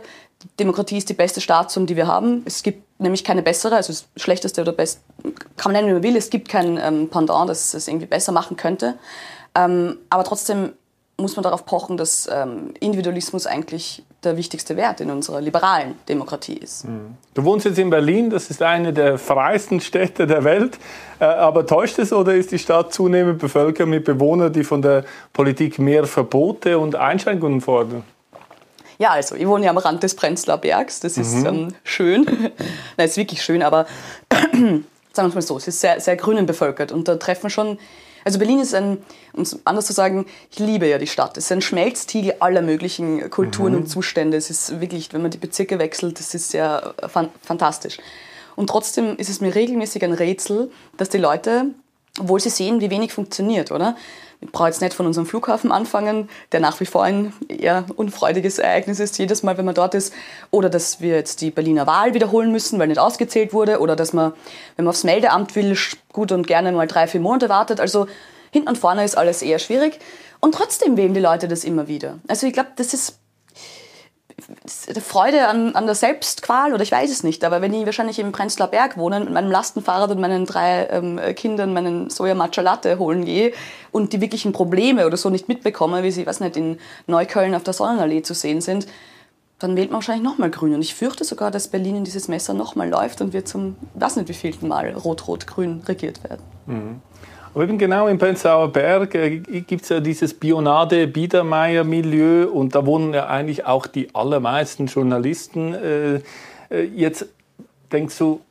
Demokratie 0.60 0.98
ist 0.98 1.10
die 1.10 1.14
beste 1.14 1.42
Staatsform, 1.42 1.86
die 1.86 1.96
wir 1.96 2.08
haben. 2.08 2.44
Es 2.46 2.64
gibt 2.64 2.84
nämlich 3.00 3.24
keine 3.24 3.42
bessere, 3.42 3.76
also 3.76 3.92
das 3.92 4.08
schlechteste 4.16 4.62
oder 4.62 4.72
best, 4.72 5.02
kann 5.58 5.72
man 5.72 5.74
nennen, 5.74 5.88
wie 5.90 5.94
man 5.94 6.04
will. 6.04 6.16
Es 6.16 6.30
gibt 6.30 6.50
kein 6.50 6.78
ähm, 6.78 7.10
Pendant, 7.10 7.50
das 7.50 7.74
es 7.74 7.88
irgendwie 7.88 8.06
besser 8.06 8.32
machen 8.32 8.58
könnte. 8.58 8.96
Ähm, 9.56 9.98
aber 10.10 10.24
trotzdem 10.24 10.74
muss 11.18 11.36
man 11.36 11.44
darauf 11.44 11.66
pochen, 11.66 11.98
dass 11.98 12.30
ähm, 12.32 12.74
Individualismus 12.80 13.48
eigentlich 13.48 14.04
der 14.24 14.38
wichtigste 14.38 14.76
Wert 14.76 15.02
in 15.02 15.12
unserer 15.12 15.40
liberalen 15.40 15.96
Demokratie 16.10 16.56
ist. 16.56 16.84
Hm. 16.84 17.16
Du 17.34 17.44
wohnst 17.44 17.66
jetzt 17.66 17.78
in 17.78 17.90
Berlin, 17.90 18.30
das 18.30 18.50
ist 18.50 18.62
eine 18.62 18.92
der 18.92 19.18
freiesten 19.18 19.80
Städte 19.80 20.28
der 20.28 20.44
Welt. 20.44 20.78
Äh, 21.20 21.26
aber 21.26 21.66
täuscht 21.66 22.00
es 22.00 22.12
oder 22.12 22.34
ist 22.34 22.52
die 22.52 22.60
Stadt 22.60 22.94
zunehmend 22.94 23.40
bevölkert 23.40 23.88
mit 23.88 24.04
Bewohnern, 24.04 24.52
die 24.52 24.64
von 24.64 24.82
der 24.82 25.06
Politik 25.32 25.80
mehr 25.80 26.06
Verbote 26.06 26.80
und 26.80 26.96
Einschränkungen 26.96 27.62
fordern? 27.62 28.04
Ja, 28.98 29.12
also 29.12 29.36
ich 29.36 29.48
wohne 29.48 29.66
ja 29.66 29.72
am 29.72 29.78
Rand 29.78 30.04
des 30.04 30.16
Prenzlauer 30.16 30.58
Bergs. 30.58 31.00
Das 31.00 31.18
ist 31.18 31.36
mhm. 31.36 31.46
ähm, 31.46 31.76
schön. 31.84 32.26
Nein, 32.98 33.08
ist 33.08 33.18
wirklich 33.18 33.42
schön, 33.42 33.62
aber 33.64 33.88
sagen 34.32 34.84
wir 35.14 35.28
es 35.28 35.36
mal 35.36 35.42
so, 35.42 35.58
es 35.58 35.68
ist 35.68 35.82
sehr, 35.82 36.00
sehr 36.00 36.16
grünen 36.16 36.46
bevölkert 36.46 36.92
und 36.92 37.08
da 37.08 37.16
treffen 37.16 37.50
schon 37.50 37.78
also 38.26 38.40
Berlin 38.40 38.60
ist 38.60 38.74
ein, 38.74 38.98
um 39.34 39.44
es 39.44 39.60
anders 39.66 39.86
zu 39.86 39.94
sagen, 39.94 40.26
ich 40.52 40.58
liebe 40.58 40.88
ja 40.88 40.98
die 40.98 41.06
Stadt. 41.06 41.38
Es 41.38 41.46
ist 41.46 41.52
ein 41.52 41.62
Schmelztiegel 41.62 42.34
aller 42.40 42.64
möglichen 42.64 43.30
Kulturen 43.30 43.74
mhm. 43.74 43.82
und 43.82 43.88
Zustände. 43.88 44.36
Es 44.36 44.50
ist 44.50 44.82
wirklich, 44.82 45.14
wenn 45.14 45.22
man 45.22 45.30
die 45.30 45.38
Bezirke 45.38 45.78
wechselt, 45.78 46.20
das 46.20 46.34
ist 46.34 46.52
ja 46.52 46.96
fan 47.08 47.30
fantastisch. 47.44 48.00
Und 48.56 48.68
trotzdem 48.68 49.16
ist 49.18 49.30
es 49.30 49.42
mir 49.42 49.54
regelmäßig 49.54 50.04
ein 50.04 50.14
Rätsel, 50.14 50.72
dass 50.98 51.10
die 51.10 51.20
Leute, 51.20 51.68
obwohl 52.20 52.40
sie 52.40 52.50
sehen, 52.50 52.82
wie 52.82 52.90
wenig 52.90 53.14
funktioniert, 53.14 53.72
oder? 53.72 53.96
Brauche 54.52 54.68
jetzt 54.68 54.82
nicht 54.82 54.94
von 54.94 55.06
unserem 55.06 55.26
Flughafen 55.26 55.72
anfangen, 55.72 56.30
der 56.52 56.60
nach 56.60 56.80
wie 56.80 56.86
vor 56.86 57.04
ein 57.04 57.34
eher 57.48 57.86
unfreudiges 57.96 58.60
Ereignis 58.60 59.00
ist, 59.00 59.18
jedes 59.18 59.44
Mal, 59.44 59.58
wenn 59.58 59.66
man 59.66 59.76
dort 59.76 59.96
ist. 59.96 60.14
Oder 60.52 60.70
dass 60.70 61.02
wir 61.02 61.16
jetzt 61.16 61.42
die 61.42 61.52
Berliner 61.52 61.88
Wahl 61.88 62.14
wiederholen 62.14 62.52
müssen, 62.52 62.80
weil 62.80 62.88
nicht 62.88 63.00
ausgezählt 63.00 63.54
wurde. 63.54 63.80
Oder 63.80 63.96
dass 63.96 64.14
man, 64.14 64.34
wenn 64.76 64.86
man 64.86 64.92
aufs 64.92 65.04
Meldeamt 65.04 65.56
will, 65.56 65.78
gut 66.12 66.32
und 66.32 66.48
gerne 66.48 66.72
mal 66.72 66.88
drei, 66.88 67.08
vier 67.08 67.22
Monate 67.22 67.50
wartet. 67.50 67.80
Also 67.80 68.08
hinten 68.52 68.70
und 68.70 68.78
vorne 68.78 69.04
ist 69.04 69.18
alles 69.18 69.42
eher 69.42 69.60
schwierig. 69.60 70.00
Und 70.40 70.54
trotzdem 70.54 70.98
wählen 70.98 71.14
die 71.14 71.20
Leute 71.20 71.48
das 71.48 71.64
immer 71.64 71.88
wieder. 71.88 72.20
Also 72.28 72.48
ich 72.48 72.54
glaube, 72.54 72.70
das 72.76 72.94
ist 72.94 73.20
Freude 75.02 75.48
an, 75.48 75.76
an 75.76 75.86
der 75.86 75.96
Selbstqual 75.96 76.74
oder 76.74 76.84
ich 76.84 76.92
weiß 76.92 77.10
es 77.10 77.24
nicht, 77.24 77.44
aber 77.44 77.62
wenn 77.62 77.74
ich 77.74 77.86
wahrscheinlich 77.86 78.20
im 78.20 78.32
Prenzlauer 78.32 78.68
Berg 78.68 78.98
wohne 78.98 79.22
mit 79.22 79.32
meinem 79.32 79.50
Lastenfahrrad 79.50 80.12
und 80.12 80.20
meinen 80.20 80.46
drei 80.46 80.88
ähm, 80.88 81.20
Kindern 81.36 81.74
meinen 81.74 82.10
Soja 82.10 82.36
Matcha 82.36 82.62
Latte 82.62 83.00
holen 83.00 83.24
gehe 83.24 83.54
und 83.92 84.12
die 84.12 84.22
wirklichen 84.22 84.52
Probleme 84.52 85.06
oder 85.06 85.16
so 85.18 85.30
nicht 85.30 85.48
mitbekomme, 85.48 86.04
wie 86.04 86.12
sie, 86.12 86.26
was 86.26 86.42
nicht, 86.42 86.58
in 86.58 86.80
Neukölln 87.08 87.56
auf 87.56 87.64
der 87.64 87.74
Sonnenallee 87.74 88.24
zu 88.24 88.34
sehen 88.34 88.60
sind, 88.60 88.88
dann 89.60 89.78
wählt 89.78 89.90
man 89.90 89.98
wahrscheinlich 89.98 90.24
nochmal 90.24 90.50
grün. 90.50 90.74
Und 90.74 90.82
ich 90.82 90.96
fürchte 90.96 91.24
sogar, 91.24 91.50
dass 91.50 91.70
Berlin 91.70 91.98
in 91.98 92.04
dieses 92.04 92.28
Messer 92.28 92.54
nochmal 92.54 92.90
läuft 92.90 93.22
und 93.22 93.32
wir 93.32 93.46
zum, 93.46 93.78
weiß 93.94 94.18
nicht 94.18 94.28
wievielten 94.28 94.68
Mal 94.68 94.94
rot-rot-grün 94.94 95.84
regiert 95.88 96.24
werden. 96.24 96.44
Mhm. 96.66 97.02
Aber 97.56 97.64
eben 97.64 97.78
genau 97.78 98.08
im 98.10 98.18
Prenzlauer 98.18 98.68
Berg 98.68 99.16
äh, 99.16 99.40
gibt 99.40 99.84
es 99.84 99.90
ja 99.90 100.02
dieses 100.02 100.34
Bionade-Biedermeier-Milieu 100.34 102.50
und 102.50 102.76
da 102.76 102.86
wohnen 102.86 103.14
ja 103.14 103.28
eigentlich 103.28 103.66
auch 103.66 103.88
die 103.88 104.14
allermeisten 104.14 104.88
Journalisten. 104.88 105.74
Äh, 105.74 106.16
äh, 106.70 106.84
jetzt 106.94 107.30
denkst 107.94 108.18
du, 108.18 108.42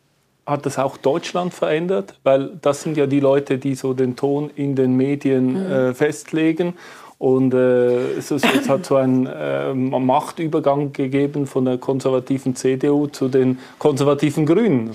hat 0.46 0.64
das 0.64 0.78
auch 0.78 0.96
Deutschland 0.96 1.52
verändert? 1.52 2.18
Weil 2.23 2.52
das 2.62 2.80
sind 2.80 2.96
ja 2.96 3.06
die 3.06 3.20
Leute, 3.20 3.58
die 3.58 3.75
so 3.75 3.92
den 3.92 4.16
Ton 4.16 4.49
in 4.56 4.75
den 4.75 4.96
Medien 4.96 5.52
mhm. 5.52 5.70
äh, 5.70 5.92
festlegen. 5.92 6.73
Und 7.18 7.52
äh, 7.52 8.12
es, 8.12 8.30
es, 8.30 8.70
hat 8.70 8.87
so 8.87 8.96
einen 8.96 9.26
äh, 9.26 9.75
Machtübergang 9.75 10.94
gegeben 10.94 11.46
von 11.46 11.66
der 11.66 11.76
konservativen 11.76 12.56
CDU 12.56 13.08
zu 13.08 13.28
den 13.28 13.58
konservativen 13.78 14.46
Grünen. 14.46 14.92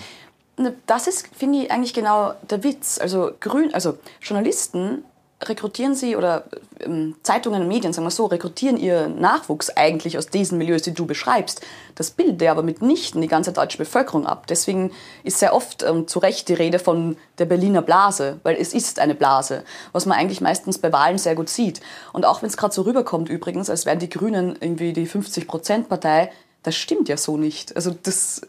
Ne, 0.59 0.75
das 0.87 1.07
ist, 1.07 1.29
finde 1.33 1.59
ich, 1.59 1.71
eigentlich 1.71 1.93
genau 1.93 2.33
der 2.49 2.65
Witz. 2.65 2.99
Also, 2.99 3.31
Grün, 3.39 3.73
also 3.73 3.97
Journalisten 4.21 5.05
rekrutieren 5.41 5.95
sie 5.95 6.17
oder 6.17 6.43
ähm, 6.81 7.15
Zeitungen 7.23 7.61
und 7.61 7.69
Medien, 7.69 7.93
sagen 7.93 8.05
wir 8.05 8.11
so, 8.11 8.25
rekrutieren 8.25 8.75
ihren 8.75 9.21
Nachwuchs 9.21 9.69
eigentlich 9.69 10.17
aus 10.17 10.27
diesen 10.27 10.57
Milieus, 10.57 10.81
die 10.81 10.93
du 10.93 11.05
beschreibst. 11.05 11.61
Das 11.95 12.11
bildet 12.11 12.45
aber 12.49 12.61
mitnichten 12.61 13.21
die 13.21 13.29
ganze 13.29 13.53
deutsche 13.53 13.77
Bevölkerung 13.77 14.27
ab. 14.27 14.47
Deswegen 14.47 14.91
ist 15.23 15.39
sehr 15.39 15.53
oft 15.55 15.81
ähm, 15.83 16.09
zu 16.09 16.19
Recht 16.19 16.49
die 16.49 16.55
Rede 16.55 16.77
von 16.77 17.15
der 17.37 17.45
Berliner 17.45 17.81
Blase, 17.81 18.41
weil 18.43 18.57
es 18.57 18.73
ist 18.73 18.99
eine 18.99 19.15
Blase, 19.15 19.63
was 19.93 20.05
man 20.05 20.17
eigentlich 20.17 20.41
meistens 20.41 20.77
bei 20.77 20.91
Wahlen 20.91 21.17
sehr 21.17 21.35
gut 21.35 21.47
sieht. 21.47 21.79
Und 22.11 22.25
auch 22.25 22.41
wenn 22.41 22.49
es 22.49 22.57
gerade 22.57 22.73
so 22.73 22.81
rüberkommt 22.81 23.29
übrigens, 23.29 23.69
als 23.69 23.85
wären 23.85 23.99
die 23.99 24.09
Grünen 24.09 24.57
irgendwie 24.59 24.91
die 24.91 25.07
50-Prozent-Partei, 25.07 26.31
das 26.63 26.75
stimmt 26.75 27.07
ja 27.07 27.15
so 27.15 27.37
nicht. 27.37 27.75
Also 27.75 27.95
das, 28.03 28.41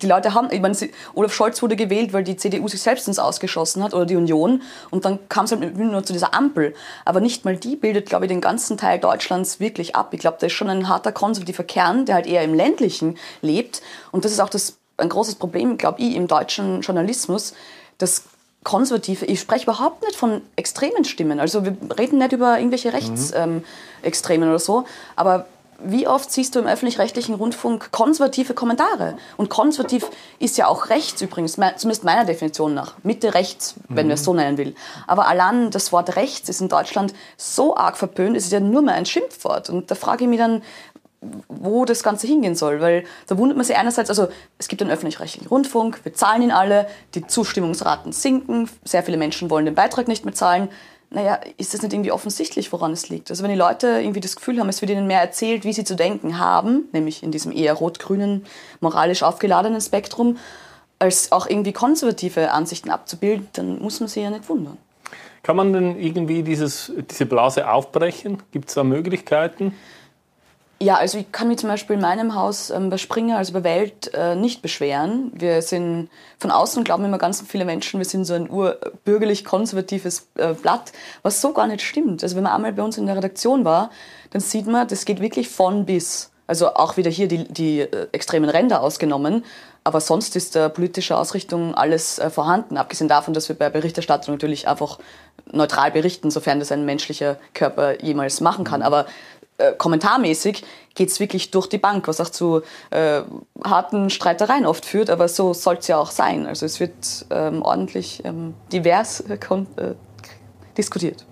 die 0.00 0.06
Leute 0.06 0.34
haben, 0.34 0.48
ich 0.52 0.60
meine, 0.60 0.76
Olaf 1.14 1.34
Scholz 1.34 1.60
wurde 1.62 1.74
gewählt, 1.74 2.12
weil 2.12 2.22
die 2.22 2.36
CDU 2.36 2.68
sich 2.68 2.80
selbst 2.80 3.08
ins 3.08 3.18
Ausgeschossen 3.18 3.82
hat 3.82 3.92
oder 3.92 4.06
die 4.06 4.16
Union 4.16 4.62
und 4.90 5.04
dann 5.04 5.18
kam 5.28 5.46
es 5.46 5.52
halt 5.52 5.76
nur 5.76 6.04
zu 6.04 6.12
dieser 6.12 6.32
Ampel. 6.32 6.74
Aber 7.04 7.20
nicht 7.20 7.44
mal 7.44 7.56
die 7.56 7.74
bildet, 7.74 8.08
glaube 8.08 8.26
ich, 8.26 8.28
den 8.28 8.40
ganzen 8.40 8.76
Teil 8.76 9.00
Deutschlands 9.00 9.58
wirklich 9.58 9.96
ab. 9.96 10.14
Ich 10.14 10.20
glaube, 10.20 10.36
da 10.40 10.46
ist 10.46 10.52
schon 10.52 10.70
ein 10.70 10.88
harter 10.88 11.10
konservativer 11.10 11.64
Kern, 11.64 12.06
der 12.06 12.16
halt 12.16 12.26
eher 12.26 12.44
im 12.44 12.54
ländlichen 12.54 13.18
lebt 13.42 13.82
und 14.12 14.24
das 14.24 14.30
ist 14.32 14.40
auch 14.40 14.50
das, 14.50 14.76
ein 14.96 15.08
großes 15.08 15.34
Problem, 15.34 15.76
glaube 15.76 16.00
ich, 16.00 16.14
im 16.14 16.28
deutschen 16.28 16.82
Journalismus, 16.82 17.54
dass 17.98 18.24
Konservative, 18.62 19.24
ich 19.24 19.40
spreche 19.40 19.64
überhaupt 19.64 20.02
nicht 20.02 20.16
von 20.16 20.42
extremen 20.54 21.04
Stimmen, 21.04 21.40
also 21.40 21.64
wir 21.64 21.76
reden 21.98 22.18
nicht 22.18 22.32
über 22.32 22.58
irgendwelche 22.58 22.92
Rechtsextremen 22.92 23.62
mhm. 24.40 24.44
ähm, 24.44 24.50
oder 24.50 24.58
so, 24.58 24.84
aber 25.16 25.46
wie 25.84 26.06
oft 26.06 26.30
siehst 26.30 26.54
du 26.54 26.60
im 26.60 26.66
öffentlich-rechtlichen 26.66 27.34
Rundfunk 27.34 27.90
konservative 27.90 28.54
Kommentare? 28.54 29.16
Und 29.36 29.48
konservativ 29.48 30.08
ist 30.38 30.58
ja 30.58 30.66
auch 30.66 30.90
rechts 30.90 31.20
übrigens, 31.22 31.54
zumindest 31.54 32.04
meiner 32.04 32.24
Definition 32.24 32.74
nach. 32.74 32.94
Mitte 33.02 33.34
rechts, 33.34 33.74
wenn 33.88 34.06
mhm. 34.06 34.10
wir 34.10 34.14
es 34.14 34.24
so 34.24 34.34
nennen 34.34 34.58
will. 34.58 34.74
Aber 35.06 35.26
allein 35.28 35.70
das 35.70 35.92
Wort 35.92 36.16
rechts 36.16 36.48
ist 36.48 36.60
in 36.60 36.68
Deutschland 36.68 37.14
so 37.36 37.76
arg 37.76 37.96
verpönt, 37.96 38.36
es 38.36 38.44
ist 38.44 38.52
ja 38.52 38.60
nur 38.60 38.82
mehr 38.82 38.94
ein 38.94 39.06
Schimpfwort. 39.06 39.70
Und 39.70 39.90
da 39.90 39.94
frage 39.94 40.24
ich 40.24 40.30
mich 40.30 40.38
dann, 40.38 40.62
wo 41.48 41.84
das 41.84 42.02
Ganze 42.02 42.26
hingehen 42.26 42.54
soll. 42.54 42.80
Weil 42.80 43.04
da 43.26 43.38
wundert 43.38 43.56
man 43.56 43.64
sich 43.64 43.76
einerseits, 43.76 44.10
also 44.10 44.28
es 44.58 44.68
gibt 44.68 44.82
einen 44.82 44.90
öffentlich-rechtlichen 44.90 45.48
Rundfunk, 45.48 46.00
wir 46.04 46.14
zahlen 46.14 46.42
ihn 46.42 46.50
alle, 46.50 46.88
die 47.14 47.26
Zustimmungsraten 47.26 48.12
sinken, 48.12 48.68
sehr 48.84 49.02
viele 49.02 49.16
Menschen 49.16 49.50
wollen 49.50 49.66
den 49.66 49.74
Beitrag 49.74 50.08
nicht 50.08 50.24
mehr 50.24 50.34
zahlen 50.34 50.68
naja, 51.10 51.40
ist 51.56 51.74
das 51.74 51.82
nicht 51.82 51.92
irgendwie 51.92 52.12
offensichtlich, 52.12 52.72
woran 52.72 52.92
es 52.92 53.08
liegt? 53.08 53.30
Also 53.30 53.42
wenn 53.42 53.50
die 53.50 53.56
Leute 53.56 53.86
irgendwie 54.00 54.20
das 54.20 54.36
Gefühl 54.36 54.60
haben, 54.60 54.68
es 54.68 54.80
wird 54.80 54.92
ihnen 54.92 55.08
mehr 55.08 55.20
erzählt, 55.20 55.64
wie 55.64 55.72
sie 55.72 55.82
zu 55.82 55.96
denken 55.96 56.38
haben, 56.38 56.84
nämlich 56.92 57.24
in 57.24 57.32
diesem 57.32 57.50
eher 57.50 57.74
rot-grünen, 57.74 58.46
moralisch 58.80 59.24
aufgeladenen 59.24 59.80
Spektrum, 59.80 60.38
als 61.00 61.32
auch 61.32 61.48
irgendwie 61.48 61.72
konservative 61.72 62.52
Ansichten 62.52 62.90
abzubilden, 62.90 63.48
dann 63.54 63.80
muss 63.80 63.98
man 63.98 64.08
sich 64.08 64.22
ja 64.22 64.30
nicht 64.30 64.48
wundern. 64.48 64.76
Kann 65.42 65.56
man 65.56 65.72
denn 65.72 65.98
irgendwie 65.98 66.42
dieses, 66.42 66.92
diese 67.10 67.26
Blase 67.26 67.68
aufbrechen? 67.68 68.42
Gibt 68.52 68.68
es 68.68 68.74
da 68.74 68.84
Möglichkeiten? 68.84 69.74
Ja, 70.82 70.96
also 70.96 71.18
ich 71.18 71.30
kann 71.30 71.48
mich 71.48 71.58
zum 71.58 71.68
Beispiel 71.68 71.96
in 71.96 72.00
meinem 72.00 72.34
Haus 72.34 72.70
ähm, 72.70 72.88
bei 72.88 72.96
Springer, 72.96 73.36
also 73.36 73.52
bei 73.52 73.64
Welt, 73.64 74.14
äh, 74.14 74.34
nicht 74.34 74.62
beschweren. 74.62 75.30
Wir 75.34 75.60
sind 75.60 76.08
von 76.38 76.50
außen 76.50 76.84
glauben 76.84 77.04
immer 77.04 77.18
ganz 77.18 77.44
viele 77.46 77.66
Menschen, 77.66 78.00
wir 78.00 78.06
sind 78.06 78.24
so 78.24 78.32
ein 78.32 78.48
urbürgerlich-konservatives 78.48 80.28
äh, 80.36 80.54
Blatt, 80.54 80.92
was 81.22 81.42
so 81.42 81.52
gar 81.52 81.66
nicht 81.66 81.82
stimmt. 81.82 82.22
Also 82.22 82.34
wenn 82.34 82.44
man 82.44 82.54
einmal 82.54 82.72
bei 82.72 82.82
uns 82.82 82.96
in 82.96 83.04
der 83.04 83.16
Redaktion 83.16 83.66
war, 83.66 83.90
dann 84.30 84.40
sieht 84.40 84.66
man, 84.66 84.88
das 84.88 85.04
geht 85.04 85.20
wirklich 85.20 85.50
von 85.50 85.84
bis. 85.84 86.30
Also 86.46 86.74
auch 86.74 86.96
wieder 86.96 87.10
hier 87.10 87.28
die, 87.28 87.44
die 87.44 87.80
äh, 87.80 88.08
extremen 88.12 88.48
Ränder 88.48 88.80
ausgenommen. 88.80 89.44
Aber 89.84 90.00
sonst 90.00 90.34
ist 90.34 90.54
der 90.54 90.70
politische 90.70 91.16
Ausrichtung 91.16 91.74
alles 91.74 92.18
äh, 92.18 92.30
vorhanden. 92.30 92.78
Abgesehen 92.78 93.08
davon, 93.08 93.34
dass 93.34 93.50
wir 93.50 93.56
bei 93.56 93.68
Berichterstattung 93.68 94.34
natürlich 94.34 94.66
einfach 94.66 94.98
neutral 95.52 95.90
berichten, 95.90 96.30
sofern 96.30 96.58
das 96.58 96.72
ein 96.72 96.86
menschlicher 96.86 97.36
Körper 97.52 98.02
jemals 98.02 98.40
machen 98.40 98.64
kann. 98.64 98.82
Aber 98.82 99.06
äh, 99.60 99.74
kommentarmäßig 99.76 100.64
geht 100.94 101.08
es 101.08 101.20
wirklich 101.20 101.50
durch 101.50 101.68
die 101.68 101.78
Bank, 101.78 102.08
was 102.08 102.20
auch 102.20 102.30
zu 102.30 102.62
äh, 102.90 103.22
harten 103.62 104.10
Streitereien 104.10 104.66
oft 104.66 104.84
führt, 104.84 105.10
aber 105.10 105.28
so 105.28 105.52
soll 105.54 105.76
es 105.76 105.86
ja 105.86 105.98
auch 105.98 106.10
sein. 106.10 106.46
Also 106.46 106.66
es 106.66 106.80
wird 106.80 107.26
ähm, 107.30 107.62
ordentlich 107.62 108.24
ähm, 108.24 108.54
divers 108.72 109.20
äh, 109.20 109.34
äh 109.34 109.94
diskutiert. 110.76 111.26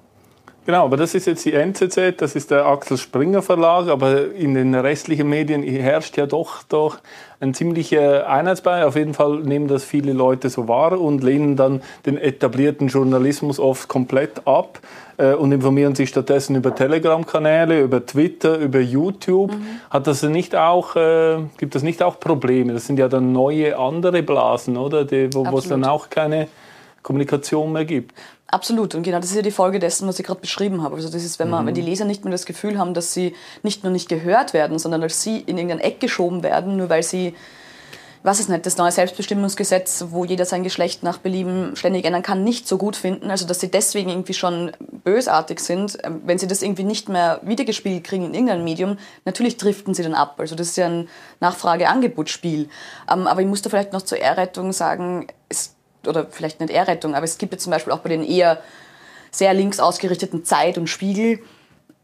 Genau, 0.68 0.84
aber 0.84 0.98
das 0.98 1.14
ist 1.14 1.26
jetzt 1.26 1.46
die 1.46 1.54
NZZ, 1.54 2.18
das 2.18 2.36
ist 2.36 2.50
der 2.50 2.66
Axel 2.66 2.98
Springer 2.98 3.40
Verlag, 3.40 3.88
aber 3.88 4.34
in 4.34 4.52
den 4.52 4.74
restlichen 4.74 5.26
Medien 5.26 5.62
herrscht 5.62 6.18
ja 6.18 6.26
doch, 6.26 6.62
doch 6.64 6.98
ein 7.40 7.54
ziemlicher 7.54 8.28
Einheitsbrei. 8.28 8.84
Auf 8.84 8.94
jeden 8.94 9.14
Fall 9.14 9.38
nehmen 9.38 9.66
das 9.66 9.82
viele 9.82 10.12
Leute 10.12 10.50
so 10.50 10.68
wahr 10.68 11.00
und 11.00 11.24
lehnen 11.24 11.56
dann 11.56 11.80
den 12.04 12.18
etablierten 12.18 12.88
Journalismus 12.88 13.58
oft 13.58 13.88
komplett 13.88 14.46
ab 14.46 14.80
äh, 15.16 15.32
und 15.32 15.52
informieren 15.52 15.94
sich 15.94 16.10
stattdessen 16.10 16.54
über 16.54 16.74
Telegram-Kanäle, 16.74 17.80
über 17.80 18.04
Twitter, 18.04 18.58
über 18.58 18.80
YouTube. 18.80 19.52
Mhm. 19.52 19.80
Hat 19.88 20.06
das 20.06 20.22
nicht 20.22 20.54
auch, 20.54 20.96
äh, 20.96 21.38
gibt 21.56 21.76
das 21.76 21.82
nicht 21.82 22.02
auch 22.02 22.20
Probleme? 22.20 22.74
Das 22.74 22.86
sind 22.86 22.98
ja 22.98 23.08
dann 23.08 23.32
neue 23.32 23.78
andere 23.78 24.22
Blasen, 24.22 24.76
oder? 24.76 25.06
Die, 25.06 25.32
wo 25.32 25.56
es 25.56 25.66
dann 25.66 25.86
auch 25.86 26.10
keine 26.10 26.46
Kommunikation 27.02 27.72
mehr 27.72 27.86
gibt. 27.86 28.12
Absolut. 28.50 28.94
Und 28.94 29.02
genau 29.02 29.18
das 29.18 29.28
ist 29.28 29.36
ja 29.36 29.42
die 29.42 29.50
Folge 29.50 29.78
dessen, 29.78 30.08
was 30.08 30.18
ich 30.18 30.24
gerade 30.24 30.40
beschrieben 30.40 30.82
habe. 30.82 30.96
Also 30.96 31.10
das 31.10 31.22
ist, 31.22 31.38
wenn, 31.38 31.50
man, 31.50 31.62
mhm. 31.62 31.68
wenn 31.68 31.74
die 31.74 31.82
Leser 31.82 32.06
nicht 32.06 32.24
mehr 32.24 32.32
das 32.32 32.46
Gefühl 32.46 32.78
haben, 32.78 32.94
dass 32.94 33.12
sie 33.12 33.34
nicht 33.62 33.84
nur 33.84 33.92
nicht 33.92 34.08
gehört 34.08 34.54
werden, 34.54 34.78
sondern 34.78 35.02
dass 35.02 35.22
sie 35.22 35.38
in 35.40 35.58
irgendein 35.58 35.80
Eck 35.80 36.00
geschoben 36.00 36.42
werden, 36.42 36.78
nur 36.78 36.88
weil 36.88 37.02
sie, 37.02 37.34
was 38.22 38.40
ist 38.40 38.48
nicht, 38.48 38.64
das 38.64 38.78
neue 38.78 38.90
Selbstbestimmungsgesetz, 38.90 40.06
wo 40.08 40.24
jeder 40.24 40.46
sein 40.46 40.62
Geschlecht 40.62 41.02
nach 41.02 41.18
Belieben 41.18 41.76
ständig 41.76 42.06
ändern 42.06 42.22
kann, 42.22 42.42
nicht 42.42 42.66
so 42.66 42.78
gut 42.78 42.96
finden. 42.96 43.30
Also 43.30 43.46
dass 43.46 43.60
sie 43.60 43.70
deswegen 43.70 44.08
irgendwie 44.08 44.32
schon 44.32 44.72
bösartig 45.04 45.60
sind, 45.60 45.98
ähm, 46.02 46.22
wenn 46.24 46.38
sie 46.38 46.46
das 46.46 46.62
irgendwie 46.62 46.84
nicht 46.84 47.10
mehr 47.10 47.40
wiedergespiegelt 47.42 48.02
kriegen 48.02 48.24
in 48.24 48.32
irgendeinem 48.32 48.64
Medium, 48.64 48.96
natürlich 49.26 49.58
driften 49.58 49.92
sie 49.92 50.02
dann 50.02 50.14
ab. 50.14 50.36
Also 50.38 50.54
das 50.54 50.68
ist 50.68 50.78
ja 50.78 50.86
ein 50.86 51.10
Nachfrage-Angebot-Spiel. 51.40 52.70
Ähm, 53.12 53.26
aber 53.26 53.42
ich 53.42 53.46
muss 53.46 53.60
da 53.60 53.68
vielleicht 53.68 53.92
noch 53.92 54.02
zur 54.02 54.16
Ehrrettung 54.16 54.72
sagen, 54.72 55.26
oder 56.08 56.26
vielleicht 56.30 56.60
nicht 56.60 56.72
Ehrrettung, 56.72 57.14
aber 57.14 57.24
es 57.24 57.38
gibt 57.38 57.52
ja 57.52 57.58
zum 57.58 57.70
Beispiel 57.70 57.92
auch 57.92 58.00
bei 58.00 58.08
den 58.08 58.24
eher 58.24 58.58
sehr 59.30 59.54
links 59.54 59.80
ausgerichteten 59.80 60.44
Zeit 60.44 60.78
und 60.78 60.88
Spiegel 60.88 61.40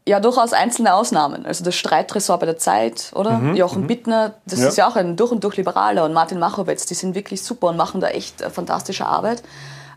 ja 0.07 0.19
durchaus 0.19 0.53
einzelne 0.53 0.93
Ausnahmen. 0.93 1.45
Also 1.45 1.63
das 1.63 1.75
Streitressort 1.75 2.39
bei 2.39 2.45
der 2.45 2.57
Zeit, 2.57 3.11
oder? 3.15 3.39
Mhm, 3.39 3.55
Jochen 3.55 3.83
mhm. 3.83 3.87
Bittner, 3.87 4.35
das 4.45 4.59
ja. 4.59 4.67
ist 4.67 4.77
ja 4.77 4.87
auch 4.87 4.95
ein 4.95 5.15
durch 5.15 5.31
und 5.31 5.43
durch 5.43 5.57
Liberaler 5.57 6.05
und 6.05 6.13
Martin 6.13 6.39
Machowitz, 6.39 6.85
die 6.85 6.93
sind 6.93 7.15
wirklich 7.15 7.43
super 7.43 7.67
und 7.67 7.77
machen 7.77 8.01
da 8.01 8.09
echt 8.09 8.41
äh, 8.41 8.49
fantastische 8.49 9.05
Arbeit. 9.05 9.43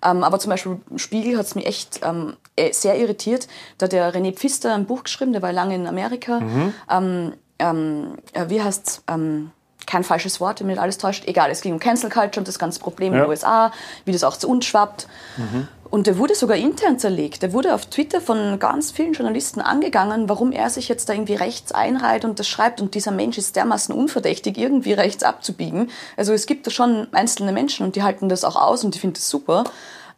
Ähm, 0.03 0.23
aber 0.23 0.39
zum 0.39 0.51
Beispiel 0.51 0.81
Spiegel 0.97 1.37
hat 1.37 1.47
es 1.47 1.55
mich 1.55 1.67
echt 1.67 2.01
ähm, 2.05 2.37
äh, 2.57 2.73
sehr 2.73 2.99
irritiert. 2.99 3.49
Da 3.79 3.85
hat 3.85 3.93
der 3.93 4.15
René 4.15 4.33
Pfister 4.33 4.75
ein 4.75 4.87
Buch 4.87 5.05
geschrieben, 5.05 5.33
der 5.33 5.43
war 5.43 5.53
lange 5.53 5.75
in 5.75 5.87
Amerika. 5.87 6.41
Mhm. 6.41 6.75
Ähm, 6.91 7.33
ähm 7.59 8.13
äh, 8.33 8.49
wie 8.49 8.63
heißt 8.63 9.03
ähm, 9.09 9.51
kein 9.87 10.05
falsches 10.05 10.41
Wort, 10.41 10.61
wenn 10.61 10.67
mich 10.67 10.81
alles 10.81 10.99
täuscht. 10.99 11.27
Egal, 11.27 11.51
es 11.51 11.61
ging 11.61 11.73
um 11.73 11.79
Cancel 11.79 12.11
Culture 12.11 12.41
und 12.41 12.49
das 12.49 12.59
ganze 12.59 12.81
Problem 12.81 13.13
ja. 13.13 13.19
in 13.19 13.25
den 13.25 13.31
USA, 13.31 13.73
wie 14.05 14.13
das 14.13 14.25
auch 14.25 14.37
zu 14.37 14.49
uns 14.49 14.67
schwappt. 14.67 15.09
Mhm. 15.37 15.69
Und 15.91 16.07
der 16.07 16.19
wurde 16.19 16.35
sogar 16.35 16.57
intern 16.57 16.99
zerlegt. 16.99 17.43
Der 17.43 17.53
wurde 17.55 17.75
auf 17.75 17.87
Twitter 17.87 18.21
von 18.21 18.59
ganz 18.59 18.91
vielen 18.91 19.15
Journalisten 19.15 19.61
angegangen, 19.61 20.29
warum 20.29 20.53
er 20.53 20.69
sich 20.69 20.89
jetzt 20.89 21.09
da 21.09 21.15
irgendwie 21.15 21.35
rechts 21.35 21.73
einreiht 21.73 22.27
und 22.27 22.39
das 22.39 22.47
schreibt. 22.47 22.83
Und 22.83 22.95
dieser 22.95 23.11
Mensch 23.11 23.39
ist 23.39 23.57
dermaßen 23.57 23.95
unverdächtig, 23.95 24.59
irgendwie 24.59 24.93
rechts 24.93 25.23
abzubiegen. 25.23 25.91
Also 26.17 26.35
es 26.35 26.45
gibt 26.45 26.67
da 26.67 26.71
schon 26.71 27.09
einzelne 27.13 27.53
Menschen 27.53 27.87
und 27.87 27.97
die 27.97 28.03
halten 28.03 28.29
das 28.29 28.45
auch 28.45 28.57
aus 28.57 28.85
und 28.85 28.95
die 28.95 28.99
finden 28.99 29.15
das 29.15 29.31
super. 29.31 29.65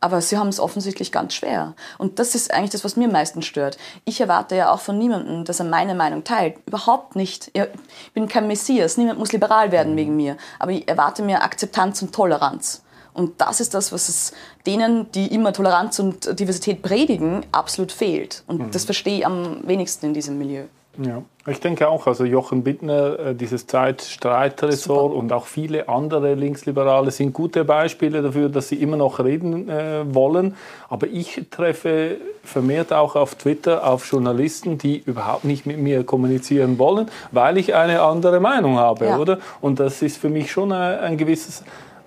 Aber 0.01 0.21
sie 0.23 0.39
haben 0.39 0.49
es 0.49 0.61
offensichtlich 0.61 1.13
ganz 1.13 1.35
schwer. 1.35 1.75
Und 1.99 2.19
das 2.19 2.35
ist 2.35 2.53
eigentlich 2.53 2.71
das, 2.71 2.85
was 2.85 2.97
mir 2.97 3.05
am 3.07 3.13
meisten 3.13 3.43
stört. 3.43 3.77
Ich 4.07 4.21
erwarte 4.21 4.57
ja 4.57 4.73
auch 4.73 4.81
von 4.81 4.99
niemandem, 4.99 5.45
dass 5.45 5.61
er 5.61 5.67
meine 5.67 5.95
Meinung 5.95 6.25
teilt. 6.25 6.57
Überhaupt 6.67 7.17
nicht. 7.17 7.51
Ich 7.53 7.69
bin 8.15 8.27
kein 8.27 8.47
Messias. 8.47 8.97
Niemand 8.97 9.19
muss 9.19 9.33
liberal 9.33 9.73
werden 9.73 9.97
wegen 9.97 10.17
mir. 10.17 10.39
Aber 10.59 10.73
ich 10.73 10.89
erwarte 10.89 11.23
mir 11.23 11.43
Akzeptanz 11.43 12.01
und 12.01 12.15
Toleranz. 12.15 12.83
Und 13.13 13.41
das 13.41 13.61
ist 13.61 13.75
das, 13.75 13.93
was 13.93 14.09
es 14.09 14.33
denen, 14.67 15.11
die 15.13 15.35
immer 15.35 15.53
Toleranz 15.53 15.99
und 15.99 16.39
Diversität 16.39 16.81
predigen, 16.81 17.45
absolut 17.53 17.93
fehlt. 17.93 18.45
Und 18.47 18.61
mhm. 18.61 18.71
das 18.71 18.85
verstehe 18.85 19.19
ich 19.19 19.27
am 19.27 19.67
wenigsten 19.67 20.07
in 20.07 20.15
diesem 20.15 20.39
Milieu. 20.39 20.65
Ja, 20.99 21.23
ich 21.47 21.61
denke 21.61 21.89
auch, 21.89 22.07
also 22.07 22.25
Jochen 22.25 22.65
Bittner, 22.65 23.19
äh, 23.19 23.35
dieses 23.35 23.67
Zeitstreitressort 23.67 25.15
und 25.15 25.33
auch 25.33 25.47
viele 25.47 25.89
andere 25.89 26.35
Linksliberale 26.35 27.11
sind 27.11 27.33
gute 27.33 27.65
Beispiele 27.65 28.23
dafür, 28.23 28.49
dass 28.49 28.69
sie 28.69 28.77
immer 28.77 28.97
noch 28.97 29.21
reden 29.21 29.69
äh, 29.69 30.03
wollen. 30.13 30.57
Aber 30.89 31.07
ich 31.07 31.41
treffe 31.51 32.17
vermehrt 32.43 32.93
auch 32.93 33.15
auf 33.17 33.37
Twitter 33.37 33.87
auf 33.87 34.11
Journalisten, 34.11 34.79
die 34.79 34.99
überhaupt 34.99 35.45
nicht 35.45 35.65
mit 35.65 35.79
mir 35.79 36.05
kommunizieren 36.05 36.79
wollen, 36.79 37.09
weil 37.31 37.57
ich 37.57 37.75
eine 37.75 38.03
andere 38.03 38.41
Meinung 38.41 38.79
habe, 38.79 39.07
ja. 39.07 39.19
oder? 39.19 39.39
Und 39.61 39.81
das 39.81 40.03
ist 40.03 40.19
für 40.19 40.29
mich 40.29 40.51
schon 40.51 40.73
ein, 40.73 40.99
ein 40.99 41.17
gewisses 41.17 41.63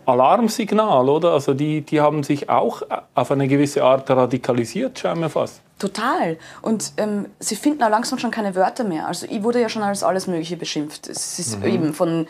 Alarmsignal, 0.05 1.09
oder? 1.09 1.31
Also 1.31 1.53
die, 1.53 1.81
die 1.81 2.01
haben 2.01 2.23
sich 2.23 2.49
auch 2.49 2.81
auf 3.15 3.31
eine 3.31 3.47
gewisse 3.47 3.83
Art 3.83 4.09
radikalisiert, 4.09 4.99
scheinbar 4.99 5.29
fast. 5.29 5.61
Total. 5.79 6.37
Und 6.61 6.93
ähm, 6.97 7.27
sie 7.39 7.55
finden 7.55 7.83
auch 7.83 7.89
langsam 7.89 8.19
schon 8.19 8.31
keine 8.31 8.55
Wörter 8.55 8.83
mehr. 8.83 9.07
Also 9.07 9.27
ich 9.29 9.43
wurde 9.43 9.59
ja 9.59 9.69
schon 9.69 9.83
als 9.83 10.03
alles 10.03 10.27
Mögliche 10.27 10.55
beschimpft. 10.55 11.09
Es 11.09 11.39
ist 11.39 11.59
mhm. 11.59 11.65
eben 11.65 11.93
von 11.93 12.27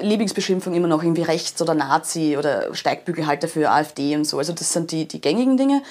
Lieblingsbeschimpfung 0.00 0.74
immer 0.74 0.88
noch 0.88 1.02
irgendwie 1.02 1.22
rechts 1.22 1.60
oder 1.62 1.74
Nazi 1.74 2.36
oder 2.36 2.74
Steigbügelhalter 2.74 3.48
für 3.48 3.70
AfD 3.70 4.16
und 4.16 4.24
so. 4.24 4.38
Also 4.38 4.52
das 4.52 4.72
sind 4.72 4.90
die, 4.90 5.06
die 5.06 5.20
gängigen 5.20 5.56
Dinge. 5.56 5.82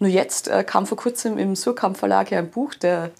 Nur 0.00 0.10
jetzt 0.10 0.48
äh, 0.48 0.64
kam 0.64 0.86
vor 0.86 0.96
kurzem 0.96 1.36
im 1.36 1.54
Surkamp 1.54 1.96
Verlag 1.96 2.30
ja 2.30 2.38
ein 2.38 2.50
Buch, 2.50 2.74
der 2.74 3.10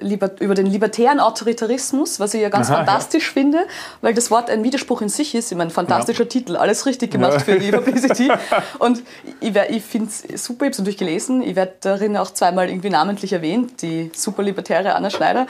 über 0.00 0.54
den 0.54 0.66
libertären 0.66 1.18
Autoritarismus, 1.18 2.20
was 2.20 2.34
ich 2.34 2.42
ja 2.42 2.48
ganz 2.48 2.68
Aha, 2.68 2.76
fantastisch 2.76 3.28
ja. 3.28 3.32
finde, 3.32 3.66
weil 4.02 4.14
das 4.14 4.30
Wort 4.30 4.50
ein 4.50 4.62
Widerspruch 4.62 5.00
in 5.00 5.08
sich 5.08 5.34
ist. 5.34 5.50
Ich 5.50 5.58
meine, 5.58 5.70
fantastischer 5.70 6.24
ja. 6.24 6.28
Titel, 6.28 6.56
alles 6.56 6.86
richtig 6.86 7.10
gemacht 7.10 7.32
ja. 7.32 7.38
für 7.40 7.58
die 7.58 7.72
Publicity. 7.72 8.30
Und 8.78 9.02
ich, 9.40 9.56
ich 9.56 9.82
finde 9.82 10.10
es 10.10 10.44
super, 10.44 10.66
ich 10.66 10.66
habe 10.66 10.72
es 10.72 10.78
natürlich 10.78 10.98
gelesen. 10.98 11.42
Ich 11.42 11.56
werde 11.56 11.72
darin 11.80 12.16
auch 12.16 12.30
zweimal 12.30 12.68
irgendwie 12.68 12.90
namentlich 12.90 13.32
erwähnt, 13.32 13.82
die 13.82 14.12
super 14.14 14.42
libertäre 14.42 14.94
Anna 14.94 15.10
Schneider. 15.10 15.46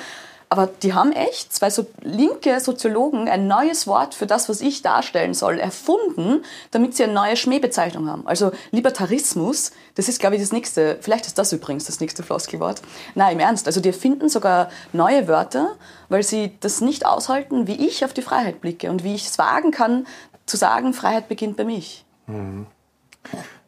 Aber 0.48 0.68
die 0.82 0.94
haben 0.94 1.12
echt, 1.12 1.52
zwei 1.52 1.70
so 1.70 1.86
linke 2.02 2.60
Soziologen, 2.60 3.28
ein 3.28 3.46
neues 3.46 3.86
Wort 3.86 4.14
für 4.14 4.26
das, 4.26 4.48
was 4.48 4.60
ich 4.60 4.82
darstellen 4.82 5.34
soll, 5.34 5.58
erfunden, 5.58 6.44
damit 6.70 6.96
sie 6.96 7.04
eine 7.04 7.12
neue 7.12 7.36
Schmähbezeichnung 7.36 8.08
haben. 8.08 8.26
Also 8.26 8.52
Libertarismus, 8.70 9.72
das 9.94 10.08
ist, 10.08 10.20
glaube 10.20 10.36
ich, 10.36 10.42
das 10.42 10.52
nächste, 10.52 10.98
vielleicht 11.00 11.26
ist 11.26 11.38
das 11.38 11.52
übrigens 11.52 11.84
das 11.86 12.00
nächste 12.00 12.22
Floskelwort. 12.22 12.82
Nein, 13.14 13.34
im 13.34 13.40
Ernst. 13.40 13.66
Also 13.66 13.80
die 13.80 13.88
erfinden 13.88 14.28
sogar 14.28 14.68
neue 14.92 15.28
Wörter, 15.28 15.76
weil 16.08 16.22
sie 16.22 16.52
das 16.60 16.80
nicht 16.80 17.06
aushalten, 17.06 17.66
wie 17.66 17.86
ich 17.86 18.04
auf 18.04 18.12
die 18.12 18.22
Freiheit 18.22 18.60
blicke 18.60 18.90
und 18.90 19.02
wie 19.02 19.14
ich 19.14 19.26
es 19.26 19.38
wagen 19.38 19.70
kann, 19.70 20.06
zu 20.46 20.56
sagen, 20.56 20.92
Freiheit 20.92 21.28
beginnt 21.28 21.56
bei 21.56 21.64
mich. 21.64 22.04
Mhm. 22.26 22.66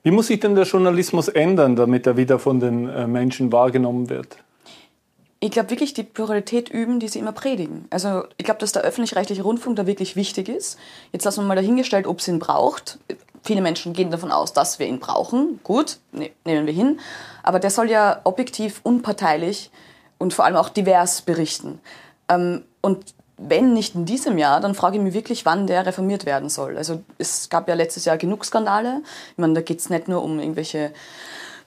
Wie 0.03 0.11
muss 0.13 0.29
sich 0.29 0.39
denn 0.39 0.55
der 0.55 0.65
Journalismus 0.65 1.29
ändern, 1.29 1.75
damit 1.75 2.07
er 2.07 2.17
wieder 2.17 2.39
von 2.39 2.61
den 2.61 2.89
äh, 2.89 3.07
Menschen 3.07 3.51
wahrgenommen 3.51 4.09
wird? 4.09 4.39
Ich 5.47 5.53
glaube 5.53 5.71
wirklich 5.71 5.95
die 5.95 6.03
Pluralität 6.03 6.69
üben, 6.69 6.99
die 6.99 7.07
sie 7.07 7.21
immer 7.21 7.31
predigen. 7.31 7.87
Also 7.91 8.25
ich 8.37 8.45
glaube, 8.45 8.59
dass 8.59 8.73
der 8.73 8.83
öffentlich-rechtliche 8.83 9.43
Rundfunk 9.43 9.77
da 9.77 9.87
wirklich 9.87 10.17
wichtig 10.17 10.49
ist. 10.49 10.77
Jetzt 11.13 11.25
lassen 11.25 11.43
wir 11.43 11.47
mal 11.47 11.55
dahingestellt, 11.55 12.09
ob 12.09 12.19
es 12.19 12.27
ihn 12.27 12.41
braucht. 12.41 12.99
Viele 13.45 13.61
Menschen 13.61 13.93
gehen 13.93 14.11
davon 14.11 14.33
aus, 14.33 14.53
dass 14.53 14.81
wir 14.81 14.89
ihn 14.89 14.99
brauchen. 14.99 15.61
Gut, 15.63 15.99
ne, 16.11 16.33
nehmen 16.45 16.67
wir 16.67 16.73
hin. 16.73 16.99
Aber 17.45 17.61
der 17.61 17.71
soll 17.71 17.89
ja 17.89 18.21
objektiv, 18.25 18.81
unparteilich 18.83 19.71
und 20.19 20.35
vor 20.35 20.45
allem 20.45 20.57
auch 20.57 20.69
divers 20.69 21.23
berichten. 21.23 21.81
Ähm, 22.29 22.65
und 22.81 23.15
wenn 23.39 23.73
nicht 23.73 23.95
in 23.95 24.05
diesem 24.05 24.39
Jahr, 24.39 24.61
dann 24.61 24.75
frage 24.75 24.97
ich 24.97 25.03
mich 25.03 25.15
wirklich, 25.15 25.47
wann 25.47 25.69
der 25.69 25.87
reformiert 25.87 26.27
werden 26.27 26.49
soll. 26.49 26.77
Also 26.77 27.05
es 27.19 27.51
gab 27.51 27.69
ja 27.69 27.75
letztes 27.75 28.05
Jahr 28.05 28.17
genug 28.17 28.45
Skandale. 28.45 29.03
Ich 29.31 29.39
meine, 29.39 29.55
da 29.55 29.61
geht 29.61 29.79
es 29.79 29.91
nicht 29.91 30.09
nur 30.09 30.25
um 30.25 30.41
irgendwelche 30.41 30.91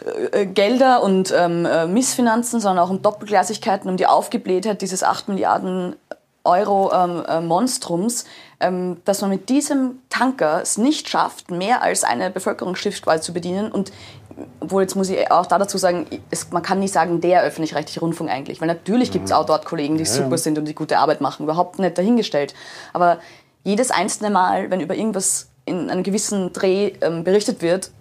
äh, 0.06 0.46
Gelder 0.46 1.04
und 1.04 1.34
ähm, 1.36 1.66
äh, 1.66 1.86
Missfinanzen, 1.88 2.60
sondern 2.60 2.86
auch 2.86 2.90
um 2.90 3.02
Doppelgleisigkeiten, 3.02 3.90
um 3.90 3.98
die 3.98 4.08
Aufgeblähtheit 4.08 4.82
dieses 4.82 5.04
8 5.04 5.28
Milliarden 5.28 5.96
Euro 6.46 6.92
ähm, 6.94 7.24
äh, 7.28 7.42
Monstrums, 7.42 8.26
ähm, 8.60 8.98
dass 9.04 9.22
man 9.22 9.30
mit 9.30 9.50
diesem 9.50 10.00
Tanker 10.10 10.62
es 10.62 10.78
nicht 10.78 11.10
schafft, 11.10 11.52
mehr 11.52 11.82
als 11.82 12.04
eine 12.04 12.30
Bevölkerungsschicht 12.30 13.06
zu 13.22 13.34
bedienen. 13.34 13.72
Und 13.72 13.92
obwohl 14.62 14.84
jetzt 14.84 14.96
muss 14.96 15.10
ich 15.10 15.30
auch 15.32 15.46
da 15.46 15.60
dazu 15.60 15.78
sagen, 15.78 16.08
es, 16.32 16.50
man 16.52 16.64
kann 16.64 16.80
nicht 16.80 16.94
sagen, 16.94 17.20
der 17.20 17.44
öffentlich-rechtliche 17.44 18.00
Rundfunk 18.00 18.30
eigentlich, 18.30 18.62
weil 18.62 18.68
natürlich 18.68 19.12
gibt 19.12 19.26
es 19.26 19.32
auch 19.34 19.46
dort 19.46 19.66
Kollegen, 19.66 19.98
die 19.98 20.06
ja, 20.06 20.10
super 20.10 20.38
sind 20.38 20.58
und 20.58 20.66
die 20.66 20.76
gute 20.76 20.98
Arbeit 20.98 21.20
machen, 21.20 21.44
überhaupt 21.44 21.78
nicht 21.78 21.98
dahingestellt. 21.98 22.54
Aber 22.94 23.20
jedes 23.66 23.92
einzelne 23.92 24.30
Mal, 24.30 24.72
wenn 24.72 24.80
über 24.80 24.96
irgendwas 24.96 25.50
in 25.66 25.90
einem 25.90 26.04
gewissen 26.04 26.54
Dreh 26.54 26.94
ähm, 27.02 27.26
berichtet 27.26 27.62
wird, 27.62 27.92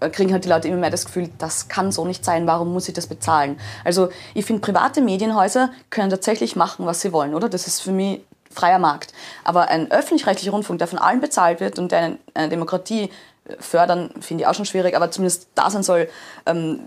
kriegen 0.00 0.32
halt 0.32 0.44
die 0.44 0.48
Leute 0.48 0.68
immer 0.68 0.78
mehr 0.78 0.90
das 0.90 1.06
Gefühl, 1.06 1.30
das 1.38 1.68
kann 1.68 1.92
so 1.92 2.04
nicht 2.04 2.24
sein, 2.24 2.46
warum 2.46 2.72
muss 2.72 2.88
ich 2.88 2.94
das 2.94 3.06
bezahlen? 3.06 3.58
Also 3.84 4.08
ich 4.34 4.44
finde, 4.44 4.60
private 4.60 5.00
Medienhäuser 5.00 5.70
können 5.90 6.10
tatsächlich 6.10 6.56
machen, 6.56 6.86
was 6.86 7.00
sie 7.00 7.12
wollen, 7.12 7.34
oder? 7.34 7.48
Das 7.48 7.66
ist 7.66 7.80
für 7.80 7.92
mich 7.92 8.20
freier 8.50 8.78
Markt. 8.78 9.12
Aber 9.44 9.68
ein 9.68 9.90
öffentlich-rechtlicher 9.90 10.52
Rundfunk, 10.52 10.78
der 10.78 10.88
von 10.88 10.98
allen 10.98 11.20
bezahlt 11.20 11.60
wird 11.60 11.78
und 11.78 11.92
der 11.92 12.16
eine 12.34 12.48
Demokratie 12.48 13.10
äh, 13.44 13.56
fördern, 13.58 14.10
finde 14.20 14.42
ich 14.42 14.48
auch 14.48 14.54
schon 14.54 14.64
schwierig, 14.64 14.96
aber 14.96 15.10
zumindest 15.10 15.48
da 15.54 15.70
sein 15.70 15.82
soll, 15.82 16.08
ähm, 16.46 16.80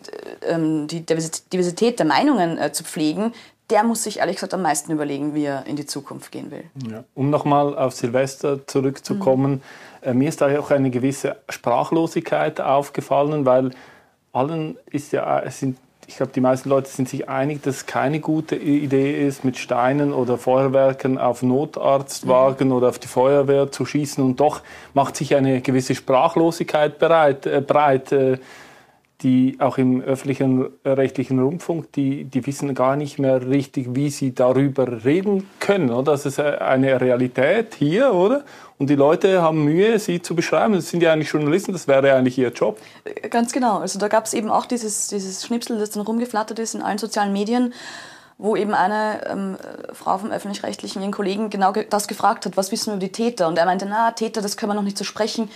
ähm, 0.48 0.88
die 0.88 1.06
Diversität 1.06 2.00
der 2.00 2.06
Meinungen 2.06 2.58
äh, 2.58 2.72
zu 2.72 2.84
pflegen, 2.84 3.34
der 3.70 3.84
muss 3.84 4.04
sich 4.04 4.18
ehrlich 4.18 4.38
gesagt 4.38 4.56
am 4.56 4.64
meisten 4.64 4.92
überlegen, 4.92 5.36
wie 5.36 5.46
er 5.46 5.68
in 5.68 5.76
die 5.76 5.86
Zukunft 5.86 6.32
gehen 6.32 6.50
will. 6.50 6.64
Ja. 6.90 7.04
Um 7.14 7.30
nochmal 7.30 7.78
auf 7.78 7.94
Silvester 7.94 8.66
zurückzukommen, 8.66 9.52
mhm 9.52 9.62
äh, 9.62 9.89
mir 10.14 10.30
ist 10.30 10.42
da 10.42 10.60
auch 10.60 10.72
eine 10.72 10.90
gewisse 10.90 11.38
Sprachlosigkeit 11.50 12.62
aufgefallen, 12.62 13.46
weil 13.46 13.72
allen 14.32 14.78
ist 14.90 15.12
ja, 15.12 15.40
es 15.40 15.60
sind, 15.60 15.78
ich 16.08 16.18
glaube, 16.18 16.32
die 16.34 16.42
meisten 16.42 16.70
Leute 16.70 16.90
sind 16.90 17.10
sich 17.10 17.30
einig, 17.30 17.62
dass 17.62 17.78
es 17.78 17.86
keine 17.86 18.20
gute 18.20 18.56
Idee 18.56 19.28
ist, 19.28 19.44
mit 19.44 19.58
Steinen 19.58 20.14
oder 20.14 20.38
Feuerwerken 20.38 21.18
auf 21.18 21.44
Notarztwagen 21.44 22.70
mhm. 22.70 22.74
oder 22.74 22.90
auf 22.90 23.00
die 23.00 23.08
Feuerwehr 23.08 23.72
zu 23.72 23.86
schießen. 23.86 24.24
Und 24.24 24.40
doch 24.40 24.62
macht 24.94 25.16
sich 25.16 25.36
eine 25.36 25.62
gewisse 25.62 25.96
Sprachlosigkeit 25.96 27.00
bereit, 27.00 27.46
äh, 27.46 27.62
breit. 27.62 28.12
Äh, 28.12 28.38
die 29.22 29.58
auch 29.60 29.78
im 29.78 30.02
öffentlichen 30.02 30.70
äh, 30.84 30.92
rechtlichen 30.92 31.40
Rundfunk, 31.40 31.92
die, 31.92 32.24
die 32.24 32.46
wissen 32.46 32.74
gar 32.74 32.96
nicht 32.96 33.20
mehr 33.20 33.50
richtig, 33.50 33.94
wie 33.94 34.10
sie 34.10 34.34
darüber 34.34 35.04
reden 35.04 35.50
können. 35.60 35.92
Oder? 35.92 36.14
Das 36.14 36.26
ist 36.26 36.40
eine 36.40 37.02
Realität 37.02 37.76
hier, 37.76 38.14
oder? 38.14 38.46
Und 38.78 38.90
die 38.90 38.96
Leute 38.96 39.42
haben 39.42 39.66
Mühe, 39.66 40.00
sie 40.00 40.22
zu 40.22 40.36
beschreiben. 40.36 40.74
Das 40.74 40.90
sind 40.90 41.04
ja 41.04 41.12
eigentlich 41.12 41.30
Journalisten, 41.30 41.74
das 41.74 41.86
wäre 41.88 42.14
eigentlich 42.14 42.38
ihr 42.38 42.50
Job. 42.50 42.80
Ganz 43.30 43.52
genau. 43.52 43.80
Also 43.80 44.00
da 44.00 44.08
gab 44.08 44.26
es 44.26 44.34
eben 44.34 44.50
auch 44.50 44.66
dieses, 44.66 45.10
dieses 45.10 45.46
Schnipsel, 45.46 45.78
das 45.80 45.90
dann 45.90 46.04
rumgeflattert 46.04 46.60
ist 46.60 46.76
in 46.76 46.82
allen 46.82 46.98
sozialen 46.98 47.34
Medien, 47.34 47.74
wo 48.38 48.56
eben 48.56 48.74
eine 48.74 49.28
ähm, 49.30 49.58
Frau 49.92 50.18
vom 50.18 50.32
Öffentlich-Rechtlichen 50.32 51.02
ihren 51.02 51.12
Kollegen 51.12 51.50
genau 51.50 51.74
das 51.74 52.08
gefragt 52.08 52.46
hat, 52.46 52.56
was 52.56 52.72
wissen 52.72 52.92
wir 52.92 52.94
über 52.94 53.06
die 53.06 53.12
Täter? 53.12 53.50
Und 53.50 53.58
er 53.58 53.66
meinte, 53.66 53.86
na, 53.86 54.12
Täter, 54.12 54.42
das 54.42 54.56
können 54.56 54.70
wir 54.70 54.76
noch 54.76 54.84
nicht 54.84 54.98
so 54.98 55.04
sprechen. 55.04 55.50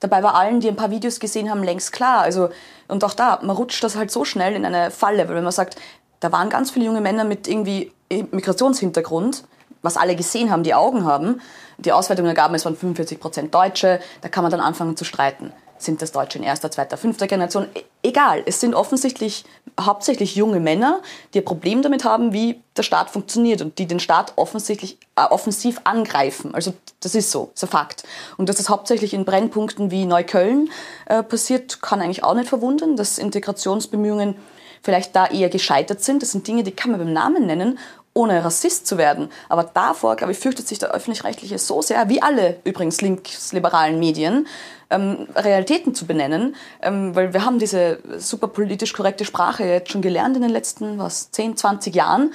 Dabei 0.00 0.22
war 0.22 0.34
allen, 0.34 0.60
die 0.60 0.68
ein 0.68 0.76
paar 0.76 0.90
Videos 0.90 1.20
gesehen 1.20 1.50
haben, 1.50 1.62
längst 1.62 1.92
klar. 1.92 2.20
Also, 2.20 2.50
und 2.88 3.02
auch 3.02 3.14
da, 3.14 3.38
man 3.42 3.56
rutscht 3.56 3.82
das 3.82 3.96
halt 3.96 4.10
so 4.10 4.24
schnell 4.24 4.54
in 4.54 4.64
eine 4.64 4.90
Falle, 4.90 5.28
weil 5.28 5.36
wenn 5.36 5.44
man 5.44 5.52
sagt, 5.52 5.76
da 6.20 6.32
waren 6.32 6.50
ganz 6.50 6.70
viele 6.70 6.86
junge 6.86 7.00
Männer 7.00 7.24
mit 7.24 7.48
irgendwie 7.48 7.92
Migrationshintergrund, 8.10 9.44
was 9.82 9.96
alle 9.96 10.16
gesehen 10.16 10.50
haben, 10.50 10.62
die 10.62 10.74
Augen 10.74 11.04
haben. 11.04 11.40
Die 11.78 11.92
Auswertungen 11.92 12.28
ergaben, 12.28 12.54
es 12.54 12.64
waren 12.64 12.76
45 12.76 13.20
Prozent 13.20 13.54
Deutsche, 13.54 14.00
da 14.22 14.28
kann 14.28 14.42
man 14.42 14.50
dann 14.50 14.60
anfangen 14.60 14.96
zu 14.96 15.04
streiten. 15.04 15.52
Sind 15.78 16.02
das 16.02 16.12
Deutsche 16.12 16.38
in 16.38 16.44
erster, 16.44 16.70
zweiter, 16.70 16.96
fünfter 16.96 17.26
Generation? 17.26 17.66
E 17.74 17.82
egal, 18.02 18.42
es 18.46 18.60
sind 18.60 18.74
offensichtlich 18.74 19.44
hauptsächlich 19.80 20.36
junge 20.36 20.60
Männer, 20.60 21.02
die 21.34 21.40
ein 21.40 21.44
Problem 21.44 21.82
damit 21.82 22.04
haben, 22.04 22.32
wie 22.32 22.62
der 22.76 22.82
Staat 22.82 23.10
funktioniert 23.10 23.60
und 23.60 23.78
die 23.78 23.86
den 23.86 24.00
Staat 24.00 24.32
offensichtlich 24.36 24.98
äh, 25.16 25.22
offensiv 25.22 25.80
angreifen. 25.84 26.54
Also 26.54 26.72
das 27.00 27.14
ist 27.14 27.30
so, 27.30 27.50
das 27.52 27.62
ist 27.62 27.68
ein 27.68 27.72
Fakt. 27.72 28.04
Und 28.36 28.48
dass 28.48 28.56
das 28.56 28.68
hauptsächlich 28.68 29.12
in 29.12 29.24
Brennpunkten 29.24 29.90
wie 29.90 30.06
Neukölln 30.06 30.70
äh, 31.06 31.22
passiert, 31.22 31.82
kann 31.82 32.00
eigentlich 32.00 32.24
auch 32.24 32.34
nicht 32.34 32.48
verwundern, 32.48 32.96
dass 32.96 33.18
Integrationsbemühungen 33.18 34.36
vielleicht 34.82 35.16
da 35.16 35.26
eher 35.26 35.48
gescheitert 35.48 36.02
sind. 36.02 36.22
Das 36.22 36.32
sind 36.32 36.46
Dinge, 36.46 36.62
die 36.62 36.70
kann 36.70 36.90
man 36.90 37.00
beim 37.00 37.12
Namen 37.12 37.46
nennen 37.46 37.78
ohne 38.16 38.42
Rassist 38.44 38.86
zu 38.86 38.98
werden. 38.98 39.28
Aber 39.48 39.64
davor, 39.64 40.16
glaube 40.16 40.32
ich, 40.32 40.38
fürchtet 40.38 40.66
sich 40.66 40.78
der 40.78 40.90
Öffentlich-Rechtliche 40.90 41.58
so 41.58 41.82
sehr, 41.82 42.08
wie 42.08 42.22
alle 42.22 42.56
übrigens 42.64 43.00
linksliberalen 43.00 43.98
Medien, 43.98 44.46
ähm, 44.88 45.28
Realitäten 45.34 45.94
zu 45.94 46.06
benennen, 46.06 46.56
ähm, 46.80 47.14
weil 47.14 47.32
wir 47.32 47.44
haben 47.44 47.58
diese 47.58 47.98
super 48.18 48.48
politisch 48.48 48.92
korrekte 48.92 49.24
Sprache 49.24 49.64
jetzt 49.64 49.92
schon 49.92 50.02
gelernt 50.02 50.36
in 50.36 50.42
den 50.42 50.50
letzten, 50.50 50.98
was, 50.98 51.30
10, 51.30 51.56
20 51.56 51.94
Jahren, 51.94 52.32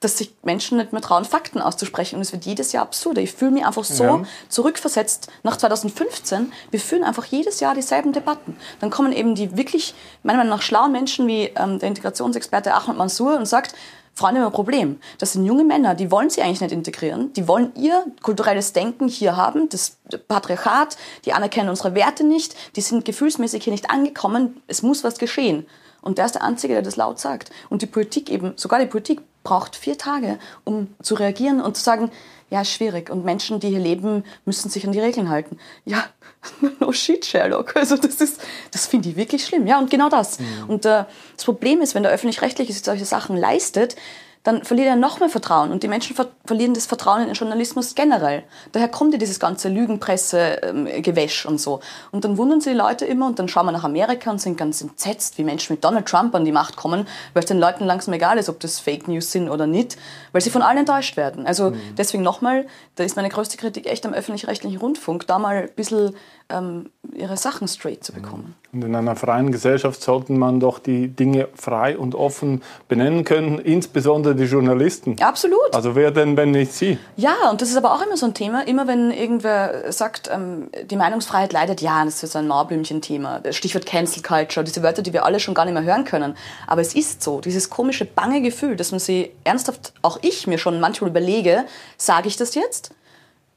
dass 0.00 0.18
sich 0.18 0.34
Menschen 0.42 0.76
nicht 0.76 0.92
mehr 0.92 1.00
trauen, 1.00 1.24
Fakten 1.24 1.62
auszusprechen. 1.62 2.16
Und 2.16 2.22
es 2.22 2.32
wird 2.32 2.44
jedes 2.44 2.72
Jahr 2.72 2.82
absurder. 2.82 3.22
Ich 3.22 3.32
fühle 3.32 3.52
mich 3.52 3.64
einfach 3.64 3.84
so 3.84 4.04
ja. 4.04 4.22
zurückversetzt 4.50 5.28
nach 5.42 5.56
2015. 5.56 6.52
Wir 6.70 6.80
führen 6.80 7.04
einfach 7.04 7.24
jedes 7.24 7.60
Jahr 7.60 7.74
dieselben 7.74 8.12
Debatten. 8.12 8.58
Dann 8.80 8.90
kommen 8.90 9.12
eben 9.12 9.34
die 9.34 9.56
wirklich, 9.56 9.94
meiner 10.22 10.38
Meinung 10.38 10.56
nach, 10.56 10.62
schlauen 10.62 10.92
Menschen 10.92 11.26
wie 11.26 11.44
ähm, 11.56 11.78
der 11.78 11.88
Integrationsexperte 11.88 12.74
Ahmed 12.74 12.98
Mansour 12.98 13.38
und 13.38 13.46
sagt, 13.46 13.74
Freunde 14.14 14.40
haben 14.40 14.46
ein 14.46 14.52
Problem. 14.52 15.00
Das 15.18 15.32
sind 15.32 15.44
junge 15.44 15.64
Männer, 15.64 15.94
die 15.94 16.10
wollen 16.10 16.30
sie 16.30 16.40
eigentlich 16.40 16.60
nicht 16.60 16.72
integrieren. 16.72 17.32
Die 17.32 17.48
wollen 17.48 17.72
ihr 17.74 18.04
kulturelles 18.22 18.72
Denken 18.72 19.08
hier 19.08 19.36
haben, 19.36 19.68
das 19.68 19.96
Patriarchat, 20.28 20.96
die 21.24 21.32
anerkennen 21.32 21.68
unsere 21.68 21.94
Werte 21.94 22.24
nicht, 22.24 22.54
die 22.76 22.80
sind 22.80 23.04
gefühlsmäßig 23.04 23.64
hier 23.64 23.72
nicht 23.72 23.90
angekommen. 23.90 24.62
Es 24.68 24.82
muss 24.82 25.02
was 25.02 25.18
geschehen. 25.18 25.66
Und 26.00 26.18
der 26.18 26.26
ist 26.26 26.34
der 26.34 26.44
Einzige, 26.44 26.74
der 26.74 26.82
das 26.82 26.96
laut 26.96 27.18
sagt. 27.18 27.50
Und 27.70 27.82
die 27.82 27.86
Politik 27.86 28.30
eben, 28.30 28.52
sogar 28.56 28.78
die 28.78 28.86
Politik 28.86 29.20
braucht 29.42 29.74
vier 29.74 29.98
Tage, 29.98 30.38
um 30.64 30.94
zu 31.02 31.14
reagieren 31.14 31.60
und 31.60 31.76
zu 31.76 31.82
sagen, 31.82 32.10
ja, 32.50 32.64
schwierig. 32.64 33.10
Und 33.10 33.24
Menschen, 33.24 33.58
die 33.58 33.68
hier 33.68 33.80
leben, 33.80 34.24
müssen 34.44 34.70
sich 34.70 34.86
an 34.86 34.92
die 34.92 35.00
Regeln 35.00 35.28
halten. 35.28 35.58
Ja, 35.84 36.04
no 36.80 36.92
shit, 36.92 37.24
Sherlock. 37.24 37.76
Also 37.76 37.96
das 37.96 38.16
ist, 38.16 38.40
das 38.70 38.86
finde 38.86 39.08
ich 39.08 39.16
wirklich 39.16 39.44
schlimm. 39.44 39.66
Ja, 39.66 39.78
und 39.78 39.90
genau 39.90 40.08
das. 40.08 40.38
Mhm. 40.38 40.46
Und 40.68 40.84
äh, 40.86 41.04
das 41.36 41.44
Problem 41.44 41.80
ist, 41.80 41.94
wenn 41.94 42.02
der 42.02 42.12
Öffentlich-Rechtliche 42.12 42.72
solche 42.72 43.04
Sachen 43.04 43.36
leistet, 43.36 43.96
dann 44.44 44.62
verliert 44.62 44.88
er 44.88 44.96
noch 44.96 45.20
mehr 45.20 45.30
Vertrauen. 45.30 45.72
Und 45.72 45.82
die 45.82 45.88
Menschen 45.88 46.14
ver 46.14 46.28
verlieren 46.44 46.74
das 46.74 46.84
Vertrauen 46.84 47.22
in 47.22 47.28
den 47.28 47.34
Journalismus 47.34 47.94
generell. 47.94 48.44
Daher 48.72 48.88
kommt 48.88 49.14
ja 49.14 49.18
dieses 49.18 49.40
ganze 49.40 49.70
Lügenpresse-Gewäsch 49.70 51.46
ähm, 51.46 51.50
und 51.50 51.58
so. 51.58 51.80
Und 52.12 52.24
dann 52.26 52.36
wundern 52.36 52.60
sich 52.60 52.74
die 52.74 52.78
Leute 52.78 53.06
immer 53.06 53.26
und 53.26 53.38
dann 53.38 53.48
schauen 53.48 53.64
wir 53.64 53.72
nach 53.72 53.84
Amerika 53.84 54.30
und 54.30 54.40
sind 54.40 54.58
ganz 54.58 54.82
entsetzt, 54.82 55.38
wie 55.38 55.44
Menschen 55.44 55.72
mit 55.72 55.82
Donald 55.82 56.06
Trump 56.06 56.34
an 56.34 56.44
die 56.44 56.52
Macht 56.52 56.76
kommen, 56.76 57.08
weil 57.32 57.42
es 57.42 57.48
den 57.48 57.58
Leuten 57.58 57.86
langsam 57.86 58.12
egal 58.12 58.36
ist, 58.36 58.50
ob 58.50 58.60
das 58.60 58.78
Fake 58.78 59.08
News 59.08 59.32
sind 59.32 59.48
oder 59.48 59.66
nicht, 59.66 59.96
weil 60.32 60.42
sie 60.42 60.50
von 60.50 60.60
allen 60.60 60.78
enttäuscht 60.78 61.16
werden. 61.16 61.46
Also 61.46 61.70
mhm. 61.70 61.80
deswegen 61.96 62.22
nochmal, 62.22 62.66
da 62.96 63.04
ist 63.04 63.16
meine 63.16 63.30
größte 63.30 63.56
Kritik 63.56 63.86
echt 63.86 64.04
am 64.04 64.12
öffentlich-rechtlichen 64.12 64.78
Rundfunk, 64.78 65.26
da 65.26 65.38
mal 65.38 65.62
ein 65.62 65.70
bisschen 65.74 66.14
ähm, 66.48 66.90
ihre 67.14 67.36
Sachen 67.36 67.68
straight 67.68 68.04
zu 68.04 68.12
bekommen. 68.12 68.54
Und 68.72 68.82
in 68.82 68.94
einer 68.94 69.14
freien 69.16 69.52
Gesellschaft 69.52 70.02
sollte 70.02 70.32
man 70.32 70.58
doch 70.60 70.78
die 70.78 71.08
Dinge 71.08 71.48
frei 71.54 71.96
und 71.96 72.14
offen 72.14 72.62
benennen 72.88 73.24
können, 73.24 73.58
insbesondere 73.58 74.34
die 74.34 74.44
Journalisten. 74.44 75.16
Absolut. 75.20 75.72
Also 75.72 75.94
wer 75.94 76.10
denn, 76.10 76.36
wenn 76.36 76.50
nicht 76.50 76.72
Sie? 76.72 76.98
Ja, 77.16 77.50
und 77.50 77.62
das 77.62 77.70
ist 77.70 77.76
aber 77.76 77.94
auch 77.94 78.04
immer 78.04 78.16
so 78.16 78.26
ein 78.26 78.34
Thema. 78.34 78.66
Immer 78.66 78.86
wenn 78.86 79.10
irgendwer 79.10 79.92
sagt, 79.92 80.28
ähm, 80.32 80.70
die 80.90 80.96
Meinungsfreiheit 80.96 81.52
leidet, 81.52 81.80
ja, 81.80 82.04
das 82.04 82.22
ist 82.22 82.32
so 82.32 82.38
ein 82.38 82.48
Mauerblümchen-Thema. 82.48 83.42
Stichwort 83.50 83.86
Cancel 83.86 84.22
Culture, 84.22 84.64
diese 84.64 84.82
Wörter, 84.82 85.02
die 85.02 85.12
wir 85.12 85.24
alle 85.24 85.40
schon 85.40 85.54
gar 85.54 85.64
nicht 85.64 85.74
mehr 85.74 85.84
hören 85.84 86.04
können. 86.04 86.36
Aber 86.66 86.80
es 86.80 86.94
ist 86.94 87.22
so, 87.22 87.40
dieses 87.40 87.70
komische, 87.70 88.04
bange 88.04 88.42
Gefühl, 88.42 88.76
dass 88.76 88.90
man 88.90 89.00
sie 89.00 89.30
ernsthaft, 89.44 89.92
auch 90.02 90.18
ich 90.22 90.46
mir 90.46 90.58
schon 90.58 90.80
manchmal 90.80 91.10
überlege, 91.10 91.64
sage 91.96 92.28
ich 92.28 92.36
das 92.36 92.54
jetzt? 92.54 92.92